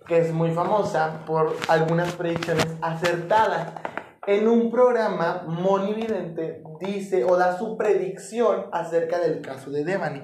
que 0.08 0.18
es 0.18 0.32
muy 0.32 0.50
famosa 0.50 1.24
por 1.24 1.56
algunas 1.68 2.12
predicciones 2.14 2.66
acertadas. 2.82 3.68
En 4.30 4.46
un 4.46 4.70
programa, 4.70 5.42
Moni 5.48 5.92
Vidente 5.92 6.62
dice 6.80 7.24
o 7.24 7.36
da 7.36 7.58
su 7.58 7.76
predicción 7.76 8.66
acerca 8.70 9.18
del 9.18 9.40
caso 9.40 9.72
de 9.72 9.82
Devani. 9.82 10.22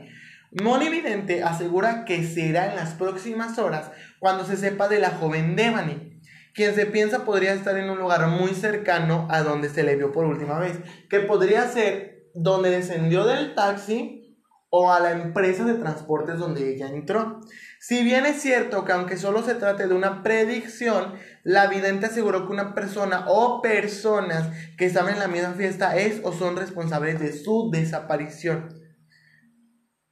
Moni 0.63 0.89
Vidente 0.91 1.43
asegura 1.43 2.05
que 2.05 2.23
será 2.23 2.71
en 2.71 2.77
las 2.77 2.95
próximas 2.95 3.59
horas 3.59 3.91
cuando 4.21 4.45
se 4.45 4.57
sepa 4.57 4.87
de 4.87 5.01
la 5.01 5.11
joven 5.11 5.57
Devani, 5.57 6.21
quien 6.55 6.77
se 6.77 6.87
piensa 6.87 7.25
podría 7.25 7.53
estar 7.53 7.77
en 7.77 7.91
un 7.91 7.99
lugar 7.99 8.29
muy 8.29 8.51
cercano 8.51 9.27
a 9.29 9.43
donde 9.43 9.69
se 9.69 9.83
le 9.83 9.97
vio 9.97 10.13
por 10.13 10.25
última 10.25 10.61
vez, 10.61 10.79
que 11.11 11.19
podría 11.19 11.67
ser 11.67 12.29
donde 12.33 12.71
descendió 12.71 13.25
del 13.25 13.57
taxi 13.57 14.26
o 14.71 14.93
a 14.93 15.01
la 15.01 15.13
empresa 15.13 15.65
de 15.65 15.75
transportes 15.75 16.39
donde 16.39 16.75
ella 16.75 16.89
entró. 16.89 17.41
Si 17.81 18.03
bien 18.03 18.27
es 18.27 18.41
cierto 18.41 18.85
que 18.85 18.93
aunque 18.93 19.17
solo 19.17 19.43
se 19.43 19.55
trate 19.55 19.87
de 19.87 19.95
una 19.95 20.23
predicción, 20.23 21.15
la 21.45 21.69
vidente 21.69 22.07
aseguró 22.07 22.47
que 22.47 22.53
una 22.53 22.75
persona 22.75 23.27
o 23.29 23.63
personas 23.63 24.49
que 24.77 24.87
estaban 24.87 25.15
en 25.15 25.21
la 25.21 25.29
misma 25.29 25.53
fiesta 25.53 25.97
es 25.97 26.21
o 26.25 26.33
son 26.33 26.57
responsables 26.57 27.21
de 27.21 27.33
su 27.33 27.71
desaparición. 27.73 28.69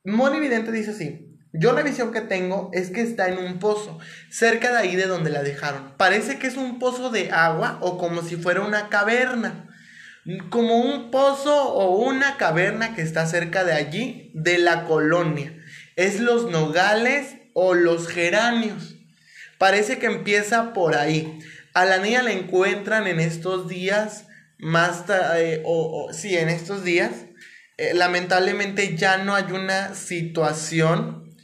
Moni 0.05 0.39
Vidente 0.39 0.71
dice 0.71 0.91
así, 0.91 1.35
yo 1.57 1.73
la 1.73 1.83
visión 1.83 2.13
que 2.13 2.21
tengo 2.21 2.69
es 2.73 2.91
que 2.91 3.01
está 3.01 3.29
en 3.29 3.39
un 3.39 3.59
pozo, 3.61 3.99
cerca 4.29 4.73
de 4.73 4.79
ahí 4.79 4.97
de 4.97 5.07
donde 5.07 5.31
la 5.31 5.43
dejaron. 5.43 5.95
Parece 5.97 6.39
que 6.39 6.49
es 6.49 6.57
un 6.57 6.79
pozo 6.79 7.11
de 7.11 7.31
agua 7.31 7.79
o 7.81 7.97
como 7.97 8.23
si 8.23 8.37
fuera 8.37 8.61
una 8.61 8.89
caverna. 8.89 9.69
Como 10.49 10.79
un 10.79 11.11
pozo 11.11 11.69
o 11.75 11.97
una 11.97 12.37
caverna 12.37 12.95
que 12.95 13.03
está 13.03 13.27
cerca 13.27 13.65
de 13.65 13.75
allí, 13.75 14.31
de 14.35 14.59
la 14.59 14.85
colonia. 14.85 15.55
Es 15.97 16.21
los 16.21 16.51
nogales 16.51 17.37
o 17.53 17.75
los 17.75 18.09
geranios. 18.09 18.97
Parece 19.59 19.99
que 19.99 20.07
empieza 20.07 20.73
por 20.73 20.97
ahí. 20.97 21.39
A 21.75 21.85
la 21.85 21.99
niña 21.99 22.23
la 22.23 22.33
encuentran 22.33 23.07
en 23.07 23.21
estos 23.21 23.69
días, 23.69 24.27
más 24.59 25.05
eh, 25.37 25.63
o, 25.65 26.11
sí, 26.13 26.37
en 26.37 26.49
estos 26.49 26.85
días. 26.85 27.13
Eh, 27.77 27.93
lamentablemente 27.95 28.97
ya 28.97 29.19
no 29.19 29.35
hay 29.35 29.53
una 29.53 29.95
situación 29.95 31.35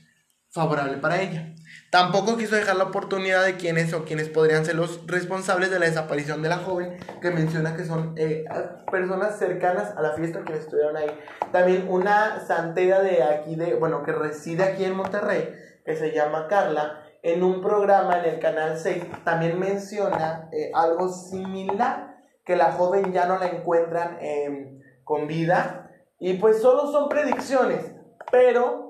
favorable 0.48 0.98
para 0.98 1.20
ella. 1.20 1.49
Tampoco 1.90 2.36
quiso 2.36 2.54
dejar 2.54 2.76
la 2.76 2.84
oportunidad 2.84 3.44
de 3.44 3.56
quienes 3.56 3.92
o 3.94 4.04
quienes 4.04 4.28
podrían 4.28 4.64
ser 4.64 4.76
los 4.76 5.04
responsables 5.08 5.72
de 5.72 5.80
la 5.80 5.86
desaparición 5.86 6.40
de 6.40 6.48
la 6.48 6.58
joven, 6.58 6.96
que 7.20 7.32
menciona 7.32 7.76
que 7.76 7.84
son 7.84 8.14
eh, 8.16 8.44
personas 8.92 9.38
cercanas 9.40 9.96
a 9.96 10.00
la 10.00 10.12
fiesta 10.12 10.44
que 10.44 10.54
estuvieron 10.54 10.96
ahí. 10.96 11.10
También 11.50 11.86
una 11.88 12.46
santera 12.46 13.02
de 13.02 13.24
aquí, 13.24 13.56
de, 13.56 13.74
bueno, 13.74 14.04
que 14.04 14.12
reside 14.12 14.62
aquí 14.62 14.84
en 14.84 14.94
Monterrey, 14.94 15.52
que 15.84 15.96
se 15.96 16.12
llama 16.12 16.46
Carla, 16.46 17.02
en 17.22 17.42
un 17.42 17.60
programa 17.60 18.20
en 18.20 18.34
el 18.34 18.40
canal 18.40 18.78
6 18.78 19.04
también 19.24 19.58
menciona 19.58 20.48
eh, 20.52 20.70
algo 20.72 21.08
similar, 21.08 22.16
que 22.44 22.56
la 22.56 22.72
joven 22.72 23.12
ya 23.12 23.26
no 23.26 23.38
la 23.38 23.48
encuentran 23.48 24.16
em, 24.20 24.80
con 25.04 25.26
vida. 25.26 25.90
Y 26.18 26.34
pues 26.34 26.62
solo 26.62 26.90
son 26.90 27.08
predicciones, 27.08 27.92
pero 28.30 28.89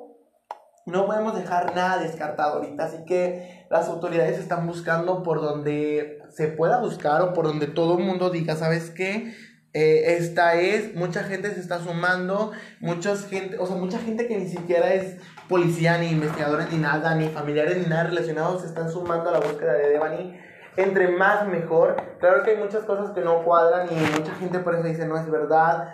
no 0.87 1.07
podemos 1.07 1.37
dejar 1.37 1.75
nada 1.75 1.99
descartado 1.99 2.57
ahorita. 2.57 2.85
Así 2.85 3.05
que 3.07 3.67
las 3.71 3.89
autoridades 3.89 4.39
están 4.39 4.67
buscando 4.67 5.23
por 5.23 5.41
donde 5.41 6.19
se 6.31 6.49
pueda 6.49 6.81
buscar 6.81 7.23
o 7.23 7.33
por 7.33 7.47
donde 7.47 7.67
todo 7.67 7.99
el 7.99 8.05
mundo 8.05 8.31
diga, 8.31 8.57
¿sabes 8.57 8.91
qué? 8.91 9.35
Eh, 9.73 10.17
esta 10.19 10.55
es, 10.55 10.97
mucha 10.97 11.23
gente 11.23 11.55
se 11.55 11.61
está 11.61 11.79
sumando, 11.79 12.51
mucha 12.81 13.17
gente, 13.17 13.57
o 13.57 13.67
sea, 13.67 13.77
mucha 13.77 13.99
gente 13.99 14.27
que 14.27 14.37
ni 14.37 14.49
siquiera 14.49 14.93
es 14.93 15.17
policía, 15.49 15.97
ni 15.99 16.09
investigadores, 16.09 16.73
ni 16.73 16.79
nada, 16.79 17.15
ni 17.15 17.29
familiares, 17.29 17.79
ni 17.79 17.87
nada 17.87 18.05
relacionados 18.05 18.63
se 18.63 18.67
están 18.67 18.91
sumando 18.91 19.31
a 19.31 19.33
la 19.33 19.41
búsqueda 19.41 19.75
de 19.75 19.91
Devani. 19.91 20.41
Entre 20.77 21.09
más 21.09 21.47
mejor. 21.49 21.97
Claro 22.21 22.43
que 22.43 22.53
hay 22.53 22.57
muchas 22.57 22.85
cosas 22.85 23.11
que 23.11 23.21
no 23.21 23.43
cuadran 23.43 23.89
y 23.91 24.19
mucha 24.19 24.35
gente 24.35 24.61
por 24.61 24.75
eso 24.75 24.85
dice 24.85 25.07
no 25.07 25.19
es 25.19 25.31
verdad. 25.31 25.93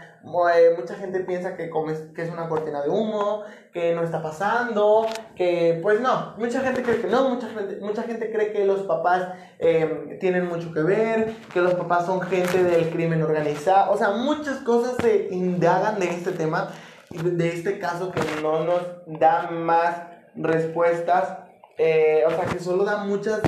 Eh, 0.54 0.74
mucha 0.76 0.94
gente 0.96 1.20
piensa 1.20 1.56
que, 1.56 1.70
que 2.14 2.22
es 2.22 2.30
una 2.30 2.48
cortina 2.48 2.82
de 2.82 2.90
humo, 2.90 3.42
que 3.72 3.94
no 3.94 4.02
está 4.02 4.22
pasando, 4.22 5.06
que 5.36 5.78
pues 5.82 6.00
no. 6.00 6.34
Mucha 6.36 6.60
gente 6.60 6.82
cree 6.82 7.00
que 7.00 7.06
no, 7.06 7.30
mucha 7.30 7.48
gente, 7.48 7.78
mucha 7.80 8.02
gente 8.02 8.30
cree 8.32 8.52
que 8.52 8.64
los 8.64 8.82
papás 8.82 9.28
em, 9.58 10.18
tienen 10.18 10.46
mucho 10.46 10.72
que 10.72 10.82
ver, 10.82 11.32
que 11.52 11.60
los 11.60 11.74
papás 11.74 12.06
son 12.06 12.20
gente 12.22 12.62
del 12.62 12.90
crimen 12.90 13.22
organizado. 13.22 13.92
O 13.92 13.96
sea, 13.96 14.10
muchas 14.10 14.58
cosas 14.58 14.96
se 15.00 15.28
indagan 15.30 16.00
de 16.00 16.10
este 16.10 16.32
tema 16.32 16.70
de 17.10 17.48
este 17.48 17.78
caso 17.78 18.10
que 18.10 18.20
no 18.42 18.64
nos 18.64 18.82
da 19.06 19.50
más 19.50 20.02
respuestas, 20.34 21.38
eh, 21.78 22.24
o 22.26 22.30
sea, 22.30 22.46
que 22.46 22.58
solo 22.58 22.84
da 22.84 23.04
muchas, 23.04 23.40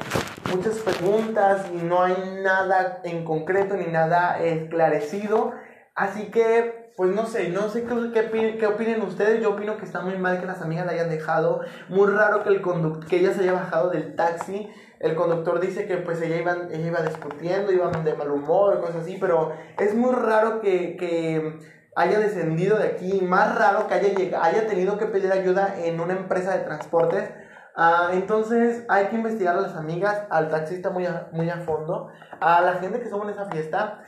muchas 0.54 0.78
preguntas 0.78 1.66
y 1.72 1.76
no 1.76 2.02
hay 2.02 2.16
nada 2.42 3.00
en 3.04 3.24
concreto 3.24 3.76
ni 3.76 3.87
nada 3.87 4.38
esclarecido. 4.42 5.52
Así 5.94 6.30
que, 6.30 6.92
pues 6.96 7.14
no 7.14 7.26
sé, 7.26 7.48
no 7.50 7.68
sé 7.68 7.84
qué, 7.84 8.56
qué, 8.58 8.66
opinen 8.66 9.02
ustedes. 9.02 9.42
Yo 9.42 9.50
opino 9.50 9.76
que 9.76 9.84
está 9.84 10.00
muy 10.00 10.16
mal 10.16 10.40
que 10.40 10.46
las 10.46 10.62
amigas 10.62 10.87
la 10.87 10.92
hayan 10.92 11.11
dejado. 11.11 11.61
Muy 11.88 12.08
raro 12.08 12.42
que, 12.42 12.50
el 12.50 12.62
que 13.08 13.16
ella 13.16 13.34
se 13.34 13.42
haya 13.42 13.52
bajado 13.52 13.90
del 13.90 14.14
taxi. 14.16 14.70
El 15.00 15.14
conductor 15.14 15.61
dice 15.61 15.87
que 15.87 15.96
pues 15.98 16.20
ella 16.22 16.37
iba, 16.37 16.56
ella 16.70 16.87
iba 16.87 17.02
discutiendo, 17.02 17.72
iban 17.72 18.04
de 18.04 18.14
mal 18.14 18.30
humor, 18.30 18.80
cosas 18.80 19.02
así. 19.02 19.18
Pero 19.20 19.52
es 19.78 19.94
muy 19.94 20.14
raro 20.14 20.61
que, 20.61 20.96
que 20.96 21.58
haya 21.94 22.18
descendido 22.20 22.78
de 22.78 22.88
aquí, 22.88 23.20
más 23.22 23.56
raro 23.56 23.88
que 23.88 23.94
haya, 23.94 24.42
haya 24.42 24.66
tenido 24.66 24.98
que 24.98 25.06
pedir 25.06 25.32
ayuda 25.32 25.74
en 25.78 26.00
una 26.00 26.14
empresa 26.14 26.56
de 26.56 26.64
transportes. 26.64 27.28
Ah, 27.81 28.11
entonces 28.12 28.85
hay 28.88 29.07
que 29.07 29.14
investigar 29.14 29.57
a 29.57 29.61
las 29.61 29.77
amigas, 29.77 30.27
al 30.31 30.51
taxista 30.51 30.91
muy 30.91 31.07
a, 31.07 31.29
muy 31.31 31.49
a 31.49 31.59
fondo, 31.59 32.09
a 32.41 32.61
la 32.61 32.75
gente 32.75 32.99
que 32.99 33.05
estuvo 33.05 33.23
en 33.23 33.31
esa 33.31 33.49
fiesta, 33.49 34.03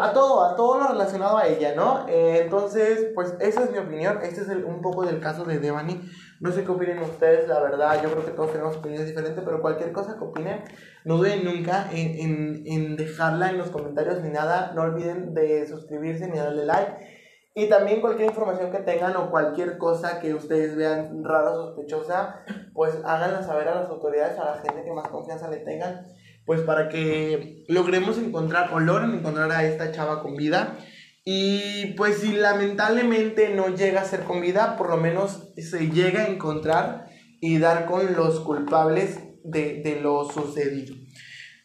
a 0.00 0.12
todo, 0.14 0.42
a 0.42 0.56
todo 0.56 0.78
lo 0.78 0.88
relacionado 0.88 1.36
a 1.36 1.46
ella, 1.46 1.74
¿no? 1.76 2.06
Eh, 2.08 2.40
entonces, 2.44 3.10
pues 3.14 3.34
esa 3.40 3.64
es 3.64 3.72
mi 3.72 3.76
opinión, 3.76 4.20
este 4.22 4.40
es 4.40 4.48
un 4.48 4.80
poco 4.80 5.04
del 5.04 5.20
caso 5.20 5.44
de 5.44 5.58
Devani. 5.58 6.00
No 6.40 6.50
sé 6.50 6.64
qué 6.64 6.70
opinen 6.70 6.98
ustedes, 7.00 7.46
la 7.46 7.60
verdad, 7.60 8.02
yo 8.02 8.10
creo 8.10 8.24
que 8.24 8.30
todos 8.30 8.52
tenemos 8.52 8.78
opiniones 8.78 9.06
diferentes, 9.06 9.44
pero 9.44 9.60
cualquier 9.60 9.92
cosa 9.92 10.16
que 10.16 10.24
opinen, 10.24 10.64
no 11.04 11.18
duden 11.18 11.44
nunca 11.44 11.90
en, 11.92 12.08
en, 12.18 12.62
en 12.66 12.96
dejarla 12.96 13.50
en 13.50 13.58
los 13.58 13.68
comentarios 13.68 14.22
ni 14.22 14.30
nada. 14.30 14.72
No 14.74 14.80
olviden 14.80 15.34
de 15.34 15.66
suscribirse 15.66 16.26
ni 16.26 16.38
darle 16.38 16.64
like. 16.64 17.13
Y 17.56 17.68
también 17.68 18.00
cualquier 18.00 18.30
información 18.30 18.72
que 18.72 18.78
tengan 18.78 19.14
o 19.16 19.30
cualquier 19.30 19.78
cosa 19.78 20.18
que 20.18 20.34
ustedes 20.34 20.74
vean 20.74 21.22
rara 21.22 21.52
o 21.52 21.66
sospechosa, 21.66 22.40
pues 22.72 22.96
háganla 23.04 23.44
saber 23.44 23.68
a 23.68 23.76
las 23.76 23.90
autoridades, 23.90 24.36
a 24.38 24.44
la 24.44 24.54
gente 24.56 24.82
que 24.84 24.92
más 24.92 25.06
confianza 25.06 25.48
le 25.48 25.58
tengan, 25.58 26.04
pues 26.44 26.62
para 26.62 26.88
que 26.88 27.64
logremos 27.68 28.18
encontrar 28.18 28.72
o 28.72 28.80
logren 28.80 29.14
encontrar 29.14 29.52
a 29.52 29.64
esta 29.64 29.92
chava 29.92 30.20
con 30.20 30.34
vida. 30.34 30.78
Y 31.24 31.94
pues 31.96 32.18
si 32.18 32.32
lamentablemente 32.32 33.54
no 33.54 33.68
llega 33.68 34.00
a 34.00 34.04
ser 34.04 34.24
con 34.24 34.40
vida, 34.40 34.76
por 34.76 34.90
lo 34.90 34.96
menos 34.96 35.52
se 35.56 35.90
llega 35.90 36.22
a 36.22 36.28
encontrar 36.28 37.06
y 37.40 37.58
dar 37.58 37.86
con 37.86 38.14
los 38.14 38.40
culpables 38.40 39.20
de, 39.44 39.80
de 39.80 40.00
lo 40.00 40.24
sucedido. 40.24 40.96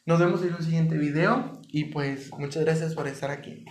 Nos 0.05 0.19
vemos 0.19 0.43
en 0.43 0.53
un 0.53 0.61
siguiente 0.61 0.97
video 0.97 1.59
y 1.67 1.85
pues 1.85 2.29
muchas 2.37 2.63
gracias 2.63 2.93
por 2.93 3.07
estar 3.07 3.31
aquí. 3.31 3.65